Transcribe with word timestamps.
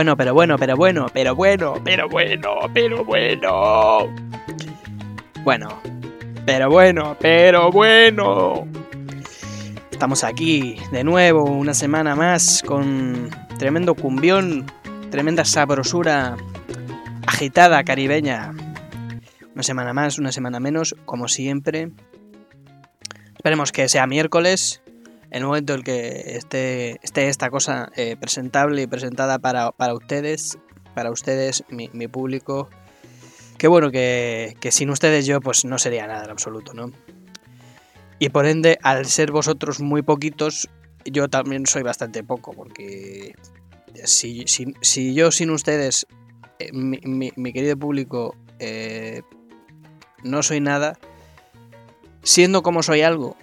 Bueno, 0.00 0.16
pero 0.16 0.32
bueno, 0.32 0.56
pero 0.56 0.76
bueno, 0.76 1.06
pero 1.12 1.34
bueno, 1.34 1.74
pero 1.84 2.08
bueno, 2.08 2.54
pero 2.72 3.04
bueno. 3.04 4.08
Bueno, 5.44 5.68
pero 6.46 6.70
bueno, 6.70 7.16
pero 7.20 7.70
bueno. 7.70 8.66
Estamos 9.90 10.24
aquí 10.24 10.78
de 10.90 11.04
nuevo, 11.04 11.44
una 11.44 11.74
semana 11.74 12.16
más, 12.16 12.62
con 12.64 13.28
tremendo 13.58 13.94
cumbión, 13.94 14.64
tremenda 15.10 15.44
sabrosura 15.44 16.38
agitada 17.26 17.84
caribeña. 17.84 18.52
Una 19.52 19.62
semana 19.62 19.92
más, 19.92 20.18
una 20.18 20.32
semana 20.32 20.60
menos, 20.60 20.96
como 21.04 21.28
siempre. 21.28 21.90
Esperemos 23.36 23.70
que 23.70 23.86
sea 23.90 24.06
miércoles, 24.06 24.80
el 25.30 25.44
momento 25.44 25.72
en 25.72 25.78
el 25.80 25.84
que 25.84 26.36
esté, 26.36 26.98
esté 27.02 27.28
esta 27.28 27.50
cosa 27.50 27.90
eh, 27.96 28.16
presentable 28.16 28.82
y 28.82 28.86
presentada 28.86 29.38
para, 29.38 29.72
ustedes, 29.94 30.58
para 30.94 31.10
ustedes, 31.10 31.64
mi, 31.68 32.08
público. 32.08 32.68
Qué 33.58 33.68
bueno 33.68 33.90
que, 33.90 34.56
sin 34.70 34.90
ustedes 34.90 35.26
yo 35.26 35.40
pues 35.40 35.64
no 35.64 35.78
sería 35.78 36.06
nada 36.06 36.24
en 36.24 36.30
absoluto, 36.30 36.74
¿no? 36.74 36.90
Y 38.18 38.30
por 38.30 38.46
ende, 38.46 38.78
al 38.82 39.06
ser 39.06 39.30
vosotros 39.30 39.80
muy 39.80 40.02
poquitos, 40.02 40.68
yo 41.04 41.28
también 41.28 41.66
soy 41.66 41.82
bastante 41.82 42.22
poco, 42.22 42.52
porque 42.52 43.34
si, 44.04 44.44
si, 44.46 45.14
yo 45.14 45.30
sin 45.30 45.50
ustedes, 45.50 46.06
eh, 46.58 46.70
mi, 46.72 46.98
mi, 47.04 47.32
mi, 47.36 47.52
querido 47.52 47.78
público, 47.78 48.36
eh, 48.58 49.22
no 50.22 50.42
soy 50.42 50.60
nada, 50.60 50.98
siendo 52.22 52.62
como 52.62 52.82
soy 52.82 53.00
algo, 53.00 53.36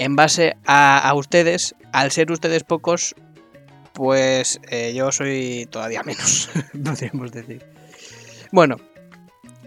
en 0.00 0.16
base 0.16 0.56
a, 0.64 1.12
ustedes, 1.14 1.74
al 1.92 2.10
ser 2.10 2.32
ustedes 2.32 2.64
pocos, 2.64 3.14
pues 3.92 4.58
eh, 4.70 4.94
yo 4.94 5.12
soy 5.12 5.68
todavía 5.70 6.02
menos, 6.02 6.48
podríamos 6.84 7.32
decir. 7.32 7.66
Bueno, 8.50 8.76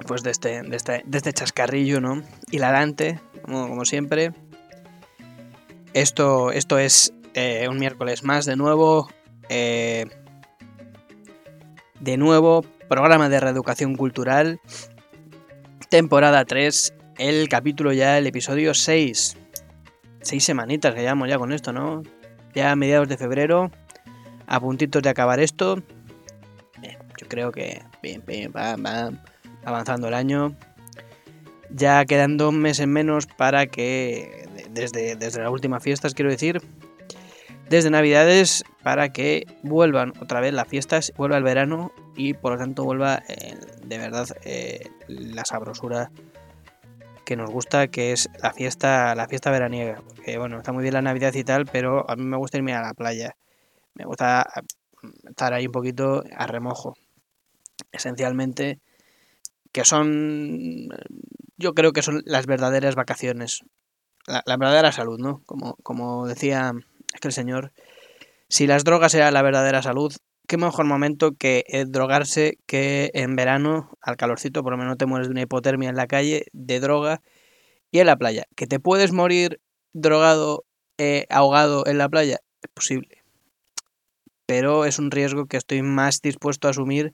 pues 0.07 0.23
de 0.23 0.31
este, 0.31 0.63
de 0.63 0.75
este, 0.75 1.03
de 1.05 1.17
este 1.17 1.33
chascarrillo, 1.33 2.01
¿no? 2.01 2.23
Hilarante, 2.49 3.19
como, 3.43 3.69
como 3.69 3.85
siempre. 3.85 4.31
Esto, 5.93 6.51
esto 6.51 6.79
es 6.79 7.13
eh, 7.35 7.67
un 7.69 7.77
miércoles 7.77 8.23
más 8.23 8.45
de 8.45 8.55
nuevo. 8.55 9.09
Eh, 9.49 10.07
de 11.99 12.17
nuevo, 12.17 12.65
programa 12.89 13.29
de 13.29 13.39
reeducación 13.39 13.95
cultural. 13.95 14.59
Temporada 15.89 16.43
3, 16.43 16.95
el 17.19 17.47
capítulo 17.49 17.93
ya, 17.93 18.17
el 18.17 18.25
episodio 18.25 18.73
6 18.73 19.37
seis 20.23 20.43
semanitas 20.43 20.93
que 20.93 21.02
llevamos 21.02 21.29
ya 21.29 21.38
con 21.38 21.52
esto, 21.53 21.71
¿no? 21.71 22.03
Ya 22.55 22.71
a 22.71 22.75
mediados 22.75 23.07
de 23.07 23.17
febrero, 23.17 23.71
a 24.47 24.59
puntitos 24.59 25.02
de 25.02 25.09
acabar 25.09 25.39
esto. 25.39 25.77
Yo 27.19 27.27
creo 27.27 27.52
que 27.52 27.81
bien, 28.02 28.23
bien, 28.25 28.51
va, 28.55 28.75
va 28.75 29.11
avanzando 29.63 30.07
el 30.07 30.13
año. 30.13 30.55
Ya 31.69 32.05
quedan 32.05 32.38
dos 32.38 32.53
meses 32.53 32.88
menos 32.88 33.25
para 33.25 33.66
que, 33.67 34.47
desde, 34.71 35.16
desde 35.16 35.41
las 35.41 35.51
últimas 35.51 35.81
fiestas, 35.81 36.13
quiero 36.13 36.29
decir, 36.29 36.61
desde 37.69 37.89
Navidades, 37.89 38.63
para 38.83 39.13
que 39.13 39.47
vuelvan 39.63 40.13
otra 40.19 40.41
vez 40.41 40.53
las 40.53 40.67
fiestas, 40.67 41.13
vuelva 41.17 41.38
el 41.38 41.44
verano 41.44 41.91
y 42.16 42.33
por 42.33 42.53
lo 42.53 42.59
tanto 42.59 42.83
vuelva 42.83 43.23
eh, 43.28 43.55
de 43.84 43.97
verdad 43.97 44.28
eh, 44.44 44.81
la 45.07 45.45
sabrosura 45.45 46.11
que 47.25 47.35
nos 47.35 47.50
gusta, 47.50 47.88
que 47.88 48.11
es 48.11 48.29
la 48.41 48.53
fiesta, 48.53 49.16
la 49.16 49.28
fiesta 49.28 49.51
veraniega. 49.51 50.01
Porque 50.07 50.38
bueno, 50.38 50.57
está 50.57 50.72
muy 50.72 50.84
bien 50.84 50.94
la 50.94 51.01
Navidad 51.01 51.34
y 51.34 51.44
tal, 51.44 51.66
pero 51.66 52.09
a 52.09 52.16
mí 52.16 52.23
me 52.23 52.38
gusta 52.38 52.57
irme 52.57 52.73
a 52.73 52.81
la 52.81 52.94
playa. 52.94 53.35
Me 53.95 54.06
gusta 54.06 54.45
estar 55.28 55.53
ahí 55.53 55.66
un 55.67 55.72
poquito 55.72 56.23
a 56.35 56.47
remojo. 56.47 56.95
Esencialmente, 57.91 58.79
que 59.72 59.85
son, 59.85 60.89
yo 61.57 61.73
creo 61.73 61.94
que 61.94 62.01
son 62.01 62.22
las 62.25 62.45
verdaderas 62.45 62.95
vacaciones. 62.95 63.61
La, 64.25 64.41
la 64.45 64.57
verdadera 64.57 64.91
salud, 64.91 65.19
¿no? 65.19 65.41
Como, 65.45 65.75
como 65.84 66.28
decía 66.28 66.72
aquel 67.13 67.34
señor, 67.34 67.72
si 68.47 68.67
las 68.67 68.84
drogas 68.84 69.13
eran 69.16 69.34
la 69.34 69.41
verdadera 69.41 69.81
salud, 69.81 70.13
qué 70.47 70.57
mejor 70.57 70.85
momento 70.85 71.33
que 71.33 71.63
eh, 71.67 71.85
drogarse 71.87 72.57
que 72.65 73.11
en 73.13 73.35
verano, 73.35 73.97
al 74.01 74.17
calorcito, 74.17 74.63
por 74.63 74.71
lo 74.73 74.77
menos 74.77 74.93
no 74.93 74.97
te 74.97 75.05
mueres 75.05 75.27
de 75.27 75.31
una 75.31 75.41
hipotermia 75.41 75.89
en 75.89 75.95
la 75.95 76.07
calle, 76.07 76.45
de 76.51 76.79
droga, 76.79 77.21
y 77.91 77.99
en 77.99 78.07
la 78.07 78.17
playa. 78.17 78.45
¿Que 78.55 78.67
te 78.67 78.79
puedes 78.79 79.11
morir 79.11 79.61
drogado, 79.93 80.65
eh, 80.97 81.27
ahogado 81.29 81.85
en 81.85 81.99
la 81.99 82.09
playa? 82.09 82.39
Es 82.61 82.69
posible. 82.73 83.23
Pero 84.47 84.85
es 84.85 84.99
un 84.99 85.11
riesgo 85.11 85.45
que 85.45 85.57
estoy 85.57 85.83
más 85.83 86.19
dispuesto 86.21 86.67
a 86.67 86.71
asumir 86.71 87.13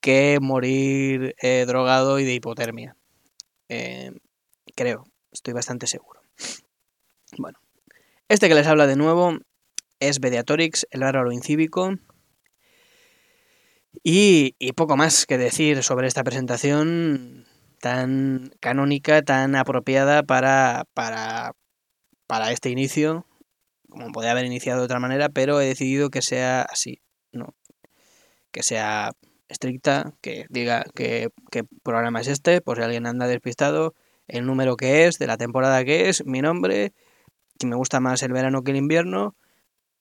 que 0.00 0.38
morir 0.40 1.34
eh, 1.40 1.64
drogado 1.66 2.18
y 2.18 2.24
de 2.24 2.34
hipotermia. 2.34 2.94
Eh, 3.68 4.12
creo, 4.76 5.04
estoy 5.32 5.54
bastante 5.54 5.86
seguro. 5.86 6.20
Bueno, 7.38 7.58
este 8.28 8.48
que 8.48 8.54
les 8.54 8.66
habla 8.66 8.86
de 8.86 8.96
nuevo 8.96 9.38
es 9.98 10.20
Mediatorix, 10.20 10.86
el 10.90 11.00
bárbaro 11.00 11.32
incívico, 11.32 11.94
y, 14.02 14.54
y, 14.58 14.72
poco 14.72 14.96
más 14.96 15.26
que 15.26 15.38
decir 15.38 15.82
sobre 15.82 16.06
esta 16.06 16.24
presentación 16.24 17.46
tan 17.80 18.52
canónica, 18.60 19.22
tan 19.22 19.56
apropiada 19.56 20.22
para, 20.22 20.84
para, 20.94 21.54
para 22.26 22.52
este 22.52 22.70
inicio, 22.70 23.26
como 23.88 24.12
podría 24.12 24.32
haber 24.32 24.46
iniciado 24.46 24.80
de 24.80 24.84
otra 24.84 25.00
manera, 25.00 25.28
pero 25.28 25.60
he 25.60 25.66
decidido 25.66 26.10
que 26.10 26.22
sea 26.22 26.62
así, 26.62 27.00
¿no? 27.32 27.54
Que 28.52 28.62
sea 28.62 29.12
estricta, 29.48 30.14
que 30.20 30.46
diga 30.48 30.84
qué 30.94 31.30
programa 31.82 32.20
es 32.20 32.28
este, 32.28 32.60
por 32.60 32.76
si 32.76 32.84
alguien 32.84 33.06
anda 33.06 33.26
despistado, 33.26 33.94
el 34.28 34.46
número 34.46 34.76
que 34.76 35.06
es, 35.06 35.18
de 35.18 35.26
la 35.26 35.36
temporada 35.36 35.84
que 35.84 36.08
es, 36.08 36.24
mi 36.24 36.40
nombre, 36.40 36.92
que 37.58 37.66
me 37.66 37.76
gusta 37.76 38.00
más 38.00 38.22
el 38.22 38.32
verano 38.32 38.62
que 38.62 38.70
el 38.70 38.76
invierno 38.76 39.34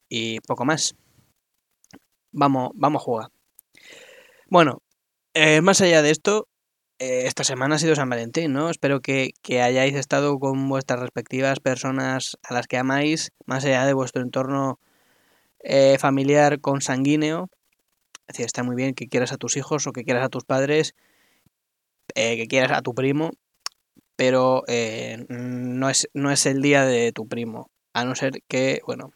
y 0.07 0.39
poco 0.41 0.65
más. 0.65 0.95
Vamos, 2.31 2.71
vamos 2.75 3.01
a 3.01 3.03
jugar. 3.03 3.38
Bueno, 4.51 4.81
eh, 5.35 5.61
más 5.61 5.79
allá 5.81 6.01
de 6.01 6.09
esto, 6.09 6.47
eh, 6.97 7.27
esta 7.27 7.43
semana 7.43 7.75
ha 7.75 7.79
sido 7.79 7.95
San 7.95 8.09
Valentín, 8.09 8.51
¿no? 8.51 8.71
Espero 8.71 8.99
que, 8.99 9.31
que, 9.43 9.61
hayáis 9.61 9.93
estado 9.95 10.39
con 10.39 10.67
vuestras 10.69 10.99
respectivas 10.99 11.59
personas 11.59 12.35
a 12.41 12.55
las 12.55 12.65
que 12.67 12.77
amáis, 12.77 13.31
más 13.45 13.63
allá 13.65 13.85
de 13.85 13.93
vuestro 13.93 14.23
entorno 14.23 14.79
eh, 15.59 15.97
familiar 15.99 16.61
consanguíneo. 16.61 17.49
Es 18.27 18.37
decir, 18.37 18.45
está 18.47 18.63
muy 18.63 18.75
bien 18.75 18.95
que 18.95 19.07
quieras 19.07 19.33
a 19.33 19.37
tus 19.37 19.55
hijos 19.55 19.85
o 19.85 19.91
que 19.93 20.03
quieras 20.03 20.25
a 20.25 20.29
tus 20.29 20.45
padres, 20.45 20.95
eh, 22.15 22.35
que 22.37 22.47
quieras 22.47 22.71
a 22.71 22.81
tu 22.81 22.95
primo, 22.95 23.31
pero 24.15 24.63
no, 25.29 25.89
es, 25.89 26.09
no 26.13 26.31
es 26.31 26.45
el 26.47 26.61
día 26.63 26.85
de 26.85 27.11
tu 27.11 27.27
primo. 27.27 27.69
A 27.93 28.03
no 28.03 28.15
ser 28.15 28.41
que, 28.47 28.81
bueno, 28.85 29.11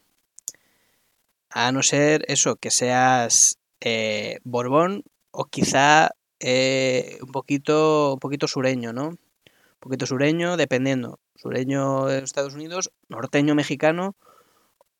a 1.49 1.71
no 1.71 1.81
ser 1.83 2.23
eso, 2.27 2.55
que 2.55 2.71
seas 2.71 3.57
eh, 3.85 4.39
Borbón 4.43 5.03
o 5.33 5.45
quizá 5.45 6.11
eh, 6.39 7.17
un 7.21 7.31
poquito 7.31 8.13
un 8.13 8.19
poquito 8.19 8.47
sureño, 8.47 8.93
¿no? 8.93 9.07
Un 9.09 9.79
poquito 9.79 10.05
sureño, 10.05 10.55
dependiendo. 10.55 11.19
Sureño 11.35 12.05
de 12.05 12.19
Estados 12.19 12.53
Unidos, 12.53 12.91
norteño 13.09 13.55
mexicano 13.55 14.15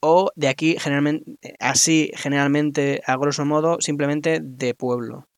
o 0.01 0.31
de 0.35 0.49
aquí 0.49 0.75
generalmente 0.79 1.55
así 1.61 2.11
generalmente 2.15 3.01
a 3.05 3.15
grosso 3.15 3.45
modo 3.45 3.77
simplemente 3.79 4.41
de 4.41 4.73
pueblo. 4.73 5.29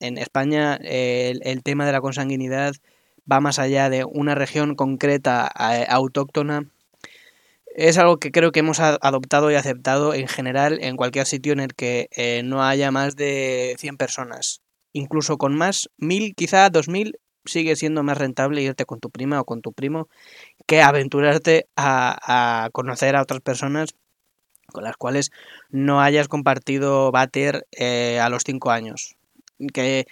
En 0.00 0.18
España 0.18 0.76
el, 0.82 1.40
el, 1.44 1.62
tema 1.62 1.86
de 1.86 1.92
la 1.92 2.00
consanguinidad 2.00 2.72
va 3.30 3.40
más 3.40 3.60
allá 3.60 3.88
de 3.90 4.04
una 4.04 4.34
región 4.34 4.74
concreta 4.74 5.52
eh, 5.60 5.86
autóctona. 5.88 6.66
Es 7.80 7.96
algo 7.96 8.18
que 8.18 8.30
creo 8.30 8.52
que 8.52 8.60
hemos 8.60 8.78
adoptado 8.78 9.50
y 9.50 9.54
aceptado 9.54 10.12
en 10.12 10.28
general 10.28 10.80
en 10.82 10.96
cualquier 10.96 11.24
sitio 11.24 11.54
en 11.54 11.60
el 11.60 11.74
que 11.74 12.10
eh, 12.14 12.42
no 12.44 12.62
haya 12.62 12.90
más 12.90 13.16
de 13.16 13.74
100 13.78 13.96
personas. 13.96 14.60
Incluso 14.92 15.38
con 15.38 15.56
más, 15.56 15.88
mil, 15.96 16.34
quizá 16.34 16.68
dos 16.68 16.88
mil, 16.88 17.18
sigue 17.46 17.76
siendo 17.76 18.02
más 18.02 18.18
rentable 18.18 18.60
irte 18.60 18.84
con 18.84 19.00
tu 19.00 19.08
prima 19.08 19.40
o 19.40 19.46
con 19.46 19.62
tu 19.62 19.72
primo 19.72 20.10
que 20.66 20.82
aventurarte 20.82 21.68
a, 21.74 22.64
a 22.64 22.68
conocer 22.68 23.16
a 23.16 23.22
otras 23.22 23.40
personas 23.40 23.94
con 24.66 24.84
las 24.84 24.98
cuales 24.98 25.30
no 25.70 26.02
hayas 26.02 26.28
compartido 26.28 27.10
váter 27.12 27.66
eh, 27.72 28.20
a 28.20 28.28
los 28.28 28.42
5 28.44 28.72
años. 28.72 29.16
Que 29.72 30.04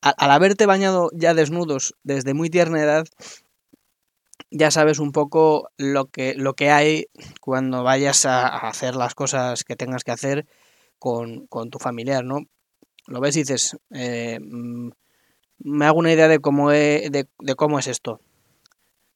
al 0.00 0.30
haberte 0.32 0.66
bañado 0.66 1.10
ya 1.14 1.34
desnudos 1.34 1.94
desde 2.02 2.34
muy 2.34 2.50
tierna 2.50 2.82
edad, 2.82 3.06
ya 4.50 4.70
sabes 4.70 4.98
un 4.98 5.12
poco 5.12 5.70
lo 5.76 6.06
que, 6.06 6.34
lo 6.34 6.54
que 6.54 6.70
hay 6.70 7.06
cuando 7.40 7.82
vayas 7.82 8.26
a, 8.26 8.46
hacer 8.68 8.96
las 8.96 9.14
cosas 9.14 9.64
que 9.64 9.76
tengas 9.76 10.04
que 10.04 10.12
hacer 10.12 10.46
con, 10.98 11.46
con, 11.46 11.70
tu 11.70 11.78
familiar, 11.78 12.24
¿no? 12.24 12.40
Lo 13.06 13.20
ves 13.20 13.36
y 13.36 13.40
dices, 13.40 13.76
eh, 13.90 14.40
me 15.58 15.86
hago 15.86 15.98
una 15.98 16.12
idea 16.12 16.28
de 16.28 16.38
cómo, 16.38 16.70
de, 16.70 17.26
de 17.38 17.54
cómo 17.54 17.78
es 17.78 17.86
esto. 17.86 18.20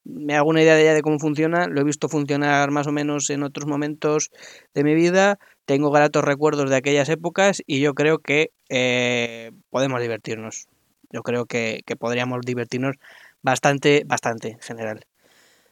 Me 0.04 0.34
hago 0.36 0.48
una 0.48 0.62
idea 0.62 0.74
de, 0.74 0.94
de 0.94 1.02
cómo 1.02 1.18
funciona, 1.18 1.66
lo 1.66 1.80
he 1.80 1.84
visto 1.84 2.08
funcionar 2.08 2.70
más 2.70 2.86
o 2.86 2.92
menos 2.92 3.28
en 3.30 3.42
otros 3.42 3.66
momentos 3.66 4.30
de 4.74 4.84
mi 4.84 4.94
vida, 4.94 5.38
tengo 5.66 5.90
gratos 5.90 6.24
recuerdos 6.24 6.70
de 6.70 6.76
aquellas 6.76 7.10
épocas 7.10 7.62
y 7.66 7.80
yo 7.80 7.92
creo 7.92 8.20
que 8.20 8.52
eh, 8.70 9.52
podemos 9.68 10.00
divertirnos. 10.00 10.66
Yo 11.10 11.22
creo 11.22 11.44
que, 11.44 11.82
que 11.84 11.94
podríamos 11.94 12.40
divertirnos 12.42 12.96
bastante, 13.42 14.02
bastante 14.06 14.48
en 14.52 14.60
general. 14.60 15.06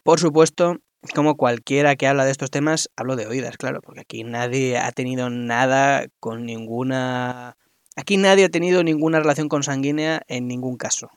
Por 0.03 0.21
supuesto, 0.21 0.81
como 1.15 1.37
cualquiera 1.37 1.97
que 1.97 2.07
habla 2.07 2.25
de 2.25 2.31
estos 2.31 2.51
temas, 2.51 2.91
hablo 2.97 3.17
de 3.17 3.27
oídas, 3.27 3.57
claro, 3.57 3.81
porque 3.81 4.01
aquí 4.01 4.25
nadie 4.25 4.79
ha 4.79 4.93
tenido 4.93 5.31
nada 5.31 6.07
con 6.21 6.45
ninguna... 6.45 7.57
Aquí 7.97 8.19
nadie 8.19 8.45
ha 8.45 8.51
tenido 8.51 8.85
ninguna 8.85 9.21
relación 9.21 9.49
consanguínea 9.49 10.23
en 10.29 10.47
ningún 10.49 10.77
caso. 10.77 11.11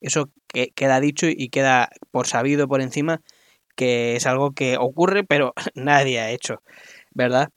Eso 0.00 0.30
queda 0.74 1.00
dicho 1.00 1.26
y 1.28 1.48
queda 1.50 1.90
por 2.10 2.26
sabido 2.26 2.66
por 2.66 2.80
encima 2.80 3.20
que 3.76 4.16
es 4.16 4.26
algo 4.26 4.52
que 4.52 4.76
ocurre, 4.78 5.24
pero 5.24 5.54
nadie 5.74 6.20
ha 6.20 6.30
hecho, 6.30 6.62
¿verdad? 7.10 7.50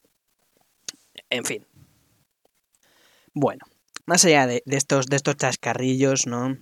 En 1.30 1.44
fin. 1.44 1.66
Bueno, 3.32 3.64
más 4.06 4.24
allá 4.24 4.46
de, 4.46 4.62
estos, 4.66 5.06
de 5.06 5.16
estos 5.16 5.36
chascarrillos, 5.36 6.26
¿no? 6.26 6.56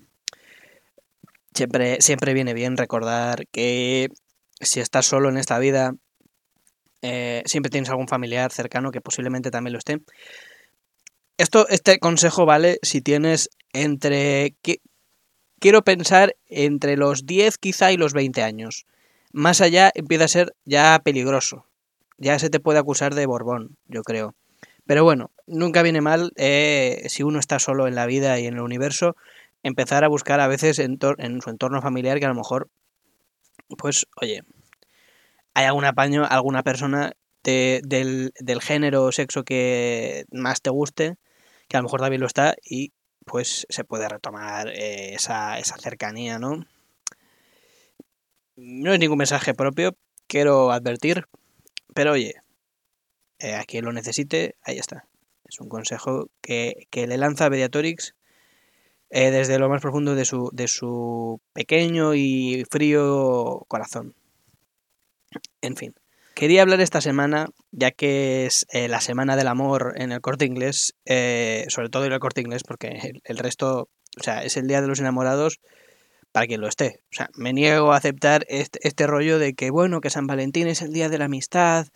Siempre, 1.55 2.01
siempre 2.01 2.35
viene 2.35 2.53
bien 2.53 2.77
recordar 2.77 3.47
que 3.53 4.09
si 4.61 4.81
estás 4.81 5.07
solo 5.07 5.29
en 5.29 5.37
esta 5.37 5.59
vida, 5.59 5.95
eh, 7.03 7.43
siempre 7.47 7.71
tienes 7.71 7.91
algún 7.91 8.09
familiar 8.09 8.51
cercano 8.51 8.91
que 8.91 9.01
posiblemente 9.01 9.51
también 9.51 9.73
lo 9.73 9.79
esté. 9.79 10.01
Esto, 11.39 11.69
este 11.69 11.99
consejo 11.99 12.47
vale 12.47 12.79
si 12.83 13.01
tienes 13.01 13.51
entre... 13.73 14.55
Quiero 15.61 15.83
pensar 15.83 16.35
entre 16.47 16.97
los 16.97 17.25
10 17.25 17.59
quizá 17.59 17.93
y 17.93 17.97
los 17.97 18.13
20 18.13 18.43
años. 18.43 18.87
Más 19.33 19.61
allá 19.61 19.91
empieza 19.95 20.25
a 20.25 20.29
ser 20.29 20.55
ya 20.65 21.01
peligroso. 21.05 21.67
Ya 22.19 22.39
se 22.39 22.51
te 22.51 22.61
puede 22.61 22.79
acusar 22.79 23.15
de 23.15 23.27
Borbón, 23.27 23.77
yo 23.87 24.03
creo. 24.03 24.35
Pero 24.87 25.05
bueno, 25.05 25.31
nunca 25.47 25.83
viene 25.83 26.01
mal 26.01 26.33
eh, 26.37 27.05
si 27.09 27.23
uno 27.23 27.39
está 27.39 27.59
solo 27.59 27.87
en 27.87 27.95
la 27.95 28.07
vida 28.07 28.39
y 28.39 28.47
en 28.47 28.55
el 28.55 28.61
universo, 28.61 29.17
empezar 29.65 30.05
a 30.05 30.09
buscar 30.09 30.39
a 30.39 30.47
veces 30.47 30.79
en, 30.79 30.99
su 31.01 31.51
entorno 31.51 31.83
familiar 31.83 32.21
que 32.21 32.27
a 32.27 32.29
lo 32.29 32.37
mejor, 32.37 32.71
pues, 33.77 34.07
oye, 34.21 34.45
hay 35.55 35.65
algún 35.65 35.85
apaño, 35.85 36.25
alguna 36.25 36.63
persona 36.63 37.15
del, 37.43 38.33
género 38.63 39.05
o 39.05 39.13
sexo 39.13 39.45
que 39.45 40.27
más 40.31 40.63
te 40.63 40.71
guste, 40.71 41.17
que 41.69 41.77
a 41.77 41.81
lo 41.81 41.85
mejor 41.85 42.01
también 42.01 42.21
lo 42.21 42.27
está, 42.27 42.55
y 42.63 42.93
pues 43.25 43.67
se 43.69 43.85
puede 43.85 44.09
retomar 44.09 44.69
eh, 44.69 45.15
esa, 45.15 45.59
esa 45.59 45.77
cercanía, 45.79 46.39
¿no? 46.39 46.65
No 48.57 48.93
es 48.93 49.01
ningún 49.01 49.19
mensaje 49.19 49.55
propio, 49.55 49.97
quiero 50.29 50.71
advertir, 50.71 51.27
pero 51.95 52.13
oye, 52.13 52.35
eh, 53.39 53.55
a 53.55 53.65
quien 53.65 53.85
lo 53.85 53.93
necesite, 53.93 54.57
ahí 54.63 54.79
está. 54.79 55.09
Es 55.45 55.61
un 55.61 55.69
consejo 55.69 56.31
que, 56.41 56.87
le 56.93 57.19
lanza 57.19 57.51
Mediatorix 57.51 58.15
eh, 59.11 59.31
desde 59.31 59.59
lo 59.59 59.69
más 59.69 59.81
profundo 59.81 60.15
de 60.15 60.25
su, 60.25 60.51
de 60.53 60.69
su 60.69 61.41
pequeño 61.53 62.15
y 62.15 62.65
frío 62.71 63.65
corazón. 63.69 64.15
En 65.61 65.77
fin. 65.77 65.95
Quería 66.35 66.63
hablar 66.63 66.81
esta 66.81 67.01
semana, 67.01 67.47
ya 67.71 67.93
que 67.93 68.47
es 68.47 68.67
eh, 68.73 68.89
la 68.89 69.01
semana 69.01 69.37
del 69.37 69.47
amor 69.47 69.95
en 69.97 70.11
el 70.11 70.21
corte 70.21 70.45
inglés, 70.45 70.97
eh, 71.05 71.65
sobre 71.69 71.91
todo 71.91 72.05
en 72.07 72.13
el 72.13 72.19
corte 72.19 72.41
inglés, 72.41 72.65
porque 72.67 73.21
el, 73.23 73.39
resto, 73.39 73.89
o 74.19 74.23
sea, 74.23 74.43
es 74.43 74.57
el 74.57 74.67
día 74.67 74.81
de 74.83 74.89
los 74.89 74.99
enamorados 74.99 75.61
para 76.33 76.49
quien 76.49 76.61
lo 76.61 76.67
esté. 76.67 77.03
O 77.13 77.15
sea, 77.15 77.29
me 77.37 77.53
niego 77.53 77.93
a 77.93 77.97
aceptar 77.97 78.45
este, 78.49 78.81
este 78.83 79.07
rollo 79.07 79.39
de 79.39 79.55
que, 79.55 79.71
bueno, 79.71 80.01
que 80.01 80.11
San 80.11 80.27
Valentín 80.27 80.67
es 80.67 80.83
el 80.83 80.93
día 80.93 81.09
de 81.09 81.19
la 81.19 81.27
amistad, 81.27 81.87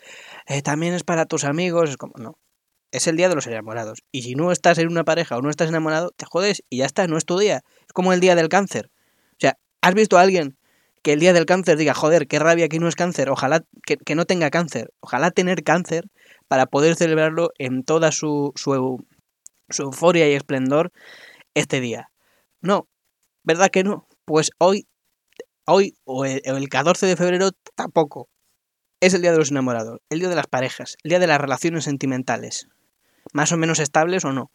eh, 0.46 0.62
también 0.62 0.94
es 0.94 1.02
para 1.02 1.26
tus 1.26 1.42
amigos, 1.42 1.90
es 1.90 1.96
como, 1.96 2.14
no. 2.16 2.38
Es 2.90 3.06
el 3.06 3.16
día 3.16 3.28
de 3.28 3.34
los 3.34 3.46
enamorados. 3.46 4.02
Y 4.12 4.22
si 4.22 4.34
no 4.34 4.50
estás 4.52 4.78
en 4.78 4.88
una 4.88 5.04
pareja 5.04 5.36
o 5.36 5.42
no 5.42 5.50
estás 5.50 5.68
enamorado, 5.68 6.10
te 6.16 6.24
jodes 6.24 6.62
y 6.70 6.78
ya 6.78 6.86
está, 6.86 7.06
no 7.06 7.18
es 7.18 7.24
tu 7.24 7.38
día. 7.38 7.62
Es 7.86 7.92
como 7.92 8.12
el 8.12 8.20
día 8.20 8.34
del 8.34 8.48
cáncer. 8.48 8.90
O 9.32 9.40
sea, 9.40 9.58
¿has 9.82 9.94
visto 9.94 10.18
a 10.18 10.22
alguien 10.22 10.58
que 11.02 11.12
el 11.12 11.20
día 11.20 11.32
del 11.32 11.46
cáncer 11.46 11.76
diga, 11.76 11.94
joder, 11.94 12.26
qué 12.26 12.38
rabia 12.38 12.68
que 12.68 12.78
no 12.78 12.88
es 12.88 12.96
cáncer, 12.96 13.30
ojalá 13.30 13.64
que, 13.84 14.14
no 14.14 14.24
tenga 14.24 14.50
cáncer, 14.50 14.92
ojalá 15.00 15.30
tener 15.30 15.62
cáncer 15.62 16.10
para 16.48 16.66
poder 16.66 16.96
celebrarlo 16.96 17.50
en 17.58 17.84
toda 17.84 18.12
su, 18.12 18.52
su, 18.56 19.04
euforia 19.78 20.28
y 20.28 20.34
esplendor 20.34 20.92
este 21.54 21.80
día. 21.80 22.10
No, 22.60 22.88
¿verdad 23.42 23.70
que 23.70 23.84
no? 23.84 24.08
Pues 24.24 24.50
hoy, 24.58 24.88
hoy 25.66 25.96
o 26.04 26.24
el, 26.24 26.42
el 26.44 26.68
14 26.68 27.06
de 27.06 27.16
febrero 27.16 27.50
tampoco. 27.74 28.28
Es 29.00 29.14
el 29.14 29.22
día 29.22 29.30
de 29.30 29.38
los 29.38 29.52
enamorados, 29.52 30.00
el 30.10 30.18
día 30.18 30.28
de 30.28 30.34
las 30.34 30.48
parejas, 30.48 30.96
el 31.04 31.10
día 31.10 31.20
de 31.20 31.28
las 31.28 31.40
relaciones 31.40 31.84
sentimentales, 31.84 32.66
más 33.32 33.52
o 33.52 33.56
menos 33.56 33.78
estables 33.78 34.24
o 34.24 34.32
no. 34.32 34.50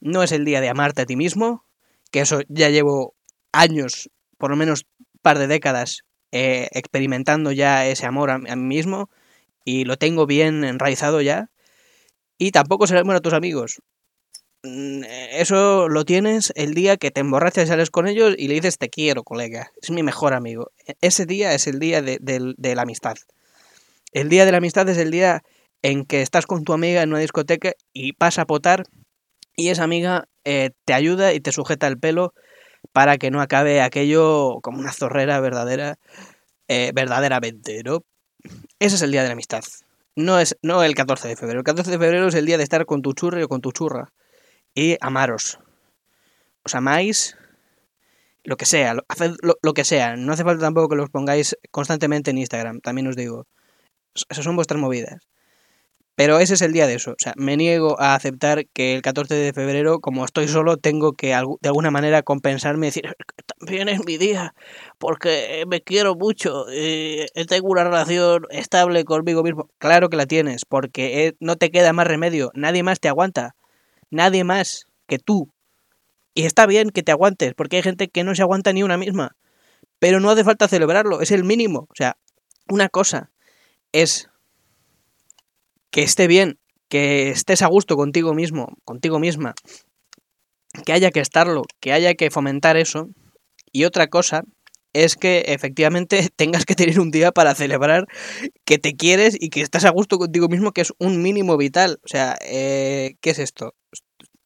No 0.00 0.22
es 0.22 0.32
el 0.32 0.44
día 0.44 0.60
de 0.60 0.68
amarte 0.68 1.02
a 1.02 1.06
ti 1.06 1.16
mismo, 1.16 1.64
que 2.10 2.20
eso 2.20 2.40
ya 2.48 2.70
llevo 2.70 3.14
años, 3.52 4.10
por 4.38 4.50
lo 4.50 4.56
menos 4.56 4.86
par 5.22 5.38
de 5.38 5.46
décadas 5.46 6.04
eh, 6.32 6.68
experimentando 6.72 7.52
ya 7.52 7.86
ese 7.86 8.06
amor 8.06 8.30
a, 8.30 8.38
mí 8.38 8.46
mismo 8.56 9.10
y 9.64 9.84
lo 9.84 9.96
tengo 9.96 10.26
bien 10.26 10.64
enraizado 10.64 11.20
ya. 11.20 11.50
Y 12.38 12.52
tampoco 12.52 12.86
se 12.86 12.94
le 12.94 13.04
muere 13.04 13.18
a 13.18 13.22
tus 13.22 13.34
amigos. 13.34 13.80
Mm, 14.62 15.04
eso 15.32 15.88
lo 15.88 16.04
tienes 16.04 16.52
el 16.54 16.74
día 16.74 16.96
que 16.98 17.10
te 17.10 17.20
emborrachas 17.20 17.64
y 17.64 17.66
sales 17.68 17.90
con 17.90 18.06
ellos 18.06 18.34
y 18.36 18.48
le 18.48 18.54
dices 18.54 18.78
te 18.78 18.90
quiero, 18.90 19.24
colega. 19.24 19.72
Es 19.82 19.90
mi 19.90 20.02
mejor 20.02 20.34
amigo. 20.34 20.70
E, 20.86 20.94
ese 21.00 21.26
día 21.26 21.54
es 21.54 21.66
el 21.66 21.78
día 21.78 22.02
de, 22.02 22.74
la 22.74 22.82
amistad. 22.82 23.16
El 24.12 24.28
día 24.28 24.44
de 24.44 24.52
la 24.52 24.58
amistad 24.58 24.88
es 24.88 24.98
el 24.98 25.10
día 25.10 25.42
en 25.82 26.04
que 26.04 26.22
estás 26.22 26.46
con 26.46 26.64
tu 26.64 26.72
amiga 26.72 27.02
en 27.02 27.10
una 27.10 27.20
discoteca 27.20 27.72
y 27.92 28.12
pasa 28.12 28.42
a 28.42 28.46
potar 28.46 28.84
y 29.56 29.68
esa 29.68 29.84
amiga 29.84 30.28
eh, 30.44 30.70
te 30.84 30.94
ayuda 30.94 31.32
y 31.32 31.40
te 31.40 31.52
sujeta 31.52 31.86
el 31.86 31.98
pelo 31.98 32.32
para 32.92 33.18
que 33.18 33.30
no 33.30 33.40
acabe 33.40 33.82
aquello 33.82 34.60
como 34.62 34.78
una 34.78 34.92
zorrera 34.92 35.40
verdadera, 35.40 35.98
eh, 36.68 36.92
verdaderamente, 36.94 37.82
¿no? 37.84 38.04
Ese 38.78 38.96
es 38.96 39.02
el 39.02 39.12
día 39.12 39.22
de 39.22 39.28
la 39.28 39.34
amistad. 39.34 39.62
No 40.16 40.38
es 40.38 40.56
no 40.62 40.82
el 40.82 40.94
14 40.94 41.28
de 41.28 41.36
febrero. 41.36 41.60
El 41.60 41.64
14 41.64 41.90
de 41.90 41.98
febrero 41.98 42.28
es 42.28 42.34
el 42.34 42.46
día 42.46 42.56
de 42.56 42.62
estar 42.62 42.86
con 42.86 43.02
tu 43.02 43.12
churri 43.12 43.42
o 43.42 43.48
con 43.48 43.60
tu 43.60 43.72
churra. 43.72 44.12
Y 44.74 44.96
amaros. 45.00 45.58
Os 46.64 46.74
amáis 46.74 47.36
lo 48.44 48.56
que 48.56 48.64
sea, 48.64 48.96
haced 49.08 49.34
lo, 49.42 49.56
lo, 49.62 49.74
que 49.74 49.84
sea. 49.84 50.16
No 50.16 50.32
hace 50.32 50.44
falta 50.44 50.62
tampoco 50.62 50.88
que 50.88 50.96
los 50.96 51.10
pongáis 51.10 51.56
constantemente 51.70 52.30
en 52.30 52.38
Instagram, 52.38 52.80
también 52.80 53.06
os 53.08 53.16
digo. 53.16 53.46
Esas 54.28 54.44
son 54.44 54.56
vuestras 54.56 54.80
movidas. 54.80 55.28
Pero 56.20 56.38
ese 56.38 56.52
es 56.52 56.60
el 56.60 56.74
día 56.74 56.86
de 56.86 56.96
eso. 56.96 57.12
O 57.12 57.16
sea, 57.16 57.32
me 57.38 57.56
niego 57.56 57.98
a 57.98 58.14
aceptar 58.14 58.66
que 58.74 58.94
el 58.94 59.00
14 59.00 59.34
de 59.34 59.54
febrero, 59.54 60.00
como 60.00 60.22
estoy 60.22 60.48
solo, 60.48 60.76
tengo 60.76 61.14
que 61.14 61.28
de 61.28 61.68
alguna 61.68 61.90
manera 61.90 62.22
compensarme 62.22 62.88
y 62.88 62.90
decir, 62.90 63.16
también 63.58 63.88
es 63.88 64.04
mi 64.04 64.18
día, 64.18 64.54
porque 64.98 65.64
me 65.66 65.80
quiero 65.80 66.16
mucho, 66.16 66.66
y 66.70 67.24
tengo 67.48 67.68
una 67.68 67.84
relación 67.84 68.42
estable 68.50 69.06
conmigo 69.06 69.42
mismo. 69.42 69.70
Claro 69.78 70.10
que 70.10 70.18
la 70.18 70.26
tienes, 70.26 70.66
porque 70.66 71.24
eh, 71.24 71.36
no 71.40 71.56
te 71.56 71.70
queda 71.70 71.94
más 71.94 72.06
remedio, 72.06 72.50
nadie 72.52 72.82
más 72.82 73.00
te 73.00 73.08
aguanta, 73.08 73.54
nadie 74.10 74.44
más 74.44 74.88
que 75.06 75.18
tú. 75.18 75.48
Y 76.34 76.44
está 76.44 76.66
bien 76.66 76.90
que 76.90 77.02
te 77.02 77.12
aguantes, 77.12 77.54
porque 77.54 77.76
hay 77.76 77.82
gente 77.82 78.08
que 78.08 78.24
no 78.24 78.34
se 78.34 78.42
aguanta 78.42 78.74
ni 78.74 78.82
una 78.82 78.98
misma. 78.98 79.36
Pero 79.98 80.20
no 80.20 80.28
hace 80.28 80.44
falta 80.44 80.68
celebrarlo, 80.68 81.22
es 81.22 81.30
el 81.30 81.44
mínimo. 81.44 81.86
O 81.88 81.94
sea, 81.94 82.18
una 82.68 82.90
cosa 82.90 83.30
es 83.92 84.29
que 85.90 86.02
esté 86.02 86.26
bien, 86.26 86.58
que 86.88 87.30
estés 87.30 87.62
a 87.62 87.66
gusto 87.66 87.96
contigo 87.96 88.34
mismo, 88.34 88.76
contigo 88.84 89.18
misma, 89.18 89.54
que 90.84 90.92
haya 90.92 91.10
que 91.10 91.20
estarlo, 91.20 91.62
que 91.80 91.92
haya 91.92 92.14
que 92.14 92.30
fomentar 92.30 92.76
eso. 92.76 93.08
Y 93.72 93.84
otra 93.84 94.08
cosa 94.08 94.42
es 94.92 95.16
que 95.16 95.44
efectivamente 95.48 96.28
tengas 96.36 96.64
que 96.64 96.74
tener 96.74 97.00
un 97.00 97.10
día 97.10 97.32
para 97.32 97.54
celebrar 97.54 98.06
que 98.64 98.78
te 98.78 98.96
quieres 98.96 99.36
y 99.38 99.50
que 99.50 99.60
estás 99.60 99.84
a 99.84 99.90
gusto 99.90 100.18
contigo 100.18 100.48
mismo, 100.48 100.72
que 100.72 100.82
es 100.82 100.92
un 100.98 101.22
mínimo 101.22 101.56
vital. 101.56 101.98
O 102.04 102.08
sea, 102.08 102.36
eh, 102.42 103.14
¿qué 103.20 103.30
es 103.30 103.38
esto? 103.38 103.74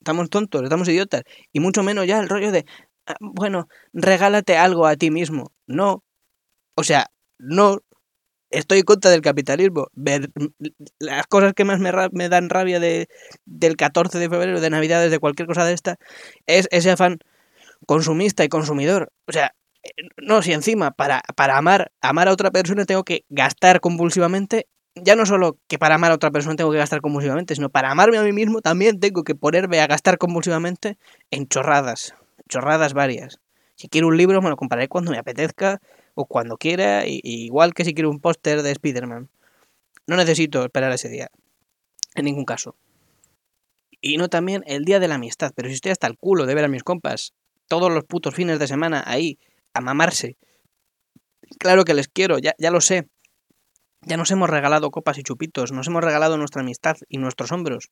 Estamos 0.01 0.29
tontos, 0.31 0.63
estamos 0.63 0.89
idiotas. 0.89 1.23
Y 1.53 1.61
mucho 1.61 1.83
menos 1.83 2.07
ya 2.07 2.21
el 2.21 2.29
rollo 2.29 2.53
de, 2.53 2.67
ah, 3.07 3.17
bueno, 3.21 3.69
regálate 3.93 4.57
algo 4.57 4.87
a 4.87 4.97
ti 4.97 5.11
mismo. 5.11 5.53
No. 5.67 6.05
O 6.77 6.85
sea, 6.85 7.07
no, 7.39 7.81
estoy 8.55 8.79
en 8.79 8.85
contra 8.85 9.11
del 9.11 9.21
capitalismo. 9.21 9.89
las 10.99 11.27
cosas 11.27 11.55
que 11.55 11.65
más 11.65 11.81
me, 11.81 12.29
dan 12.29 12.49
rabia 12.49 12.81
de, 12.81 13.09
del 13.45 13.77
14 13.77 14.19
de 14.19 14.29
febrero, 14.29 14.61
de 14.61 14.71
Navidades, 14.71 15.11
de 15.11 15.19
cualquier 15.19 15.47
cosa 15.49 15.65
de 15.65 15.75
esta, 15.75 15.97
es 16.47 16.69
ese 16.71 16.91
afán 16.91 17.19
consumista 17.87 18.45
y 18.45 18.49
consumidor. 18.49 19.13
O 19.27 19.33
sea, 19.33 19.55
no, 20.17 20.43
si 20.43 20.53
encima 20.53 20.93
para, 20.93 21.23
para 21.37 21.59
amar, 21.59 21.93
amar 22.01 22.29
a 22.29 22.33
otra 22.33 22.51
persona 22.51 22.85
tengo 22.85 23.05
que 23.05 23.25
gastar 23.29 23.81
compulsivamente, 23.81 24.67
ya 24.95 25.17
no 25.17 25.27
solo 25.27 25.59
que 25.69 25.79
para 25.79 25.97
amar 25.97 26.13
a 26.13 26.15
otra 26.15 26.31
persona 26.31 26.57
tengo 26.57 26.71
que 26.71 26.79
gastar 26.79 27.01
compulsivamente, 27.01 27.55
sino 27.55 27.69
para 27.69 27.91
amarme 27.91 28.19
a 28.19 28.23
mí 28.23 28.33
mismo 28.33 28.61
también 28.61 29.01
tengo 29.01 29.25
que 29.25 29.35
ponerme 29.35 29.81
a 29.81 29.87
gastar 29.87 30.19
compulsivamente 30.19 30.99
en 31.31 31.49
chorradas, 31.49 32.15
chorradas 32.49 32.95
varias. 32.95 33.41
Si 33.75 33.89
quiero 33.89 34.07
un 34.07 34.17
libro 34.17 34.41
me 34.41 34.51
lo 34.51 34.57
compraré 34.57 34.89
cuando 34.89 35.11
me 35.11 35.19
apetezca, 35.19 35.81
o 36.15 36.27
cuando 36.27 36.57
quiera, 36.57 37.05
igual 37.07 37.75
que 37.75 37.85
si 37.85 37.95
quiero 37.95 38.11
un 38.11 38.21
póster 38.21 38.63
de 38.63 38.71
Spider-Man. 38.73 39.29
No 40.07 40.17
necesito 40.17 40.65
esperar 40.65 40.93
ese 40.93 41.09
día. 41.09 41.31
En 42.15 42.27
ningún 42.27 42.45
caso. 42.45 42.77
Y 44.01 44.17
no 44.17 44.29
también 44.29 44.63
el 44.67 44.85
día 44.85 45.01
de 45.01 45.09
la 45.09 45.17
amistad. 45.17 45.53
Pero 45.55 45.69
si 45.69 45.75
estoy 45.75 45.93
hasta 45.93 46.07
el 46.07 46.17
culo 46.17 46.47
de 46.47 46.55
ver 46.55 46.65
a 46.65 46.69
mis 46.69 46.85
compas 46.85 47.33
todos 47.69 47.93
los 47.93 48.05
putos 48.05 48.35
fines 48.35 48.59
de 48.59 48.67
semana 48.67 49.03
ahí 49.07 49.39
a 49.73 49.81
mamarse. 49.81 50.37
Claro 51.59 51.85
que 51.85 51.95
les 51.95 52.09
quiero, 52.09 52.39
ya, 52.39 52.55
ya 52.59 52.71
lo 52.71 52.81
sé. 52.81 53.09
Ya 54.03 54.17
nos 54.17 54.31
hemos 54.31 54.51
regalado 54.51 54.91
copas 54.91 55.17
y 55.19 55.23
chupitos, 55.23 55.73
nos 55.73 55.87
hemos 55.87 56.05
regalado 56.05 56.37
nuestra 56.37 56.61
amistad 56.61 56.97
y 57.09 57.17
nuestros 57.17 57.53
hombros. 57.53 57.91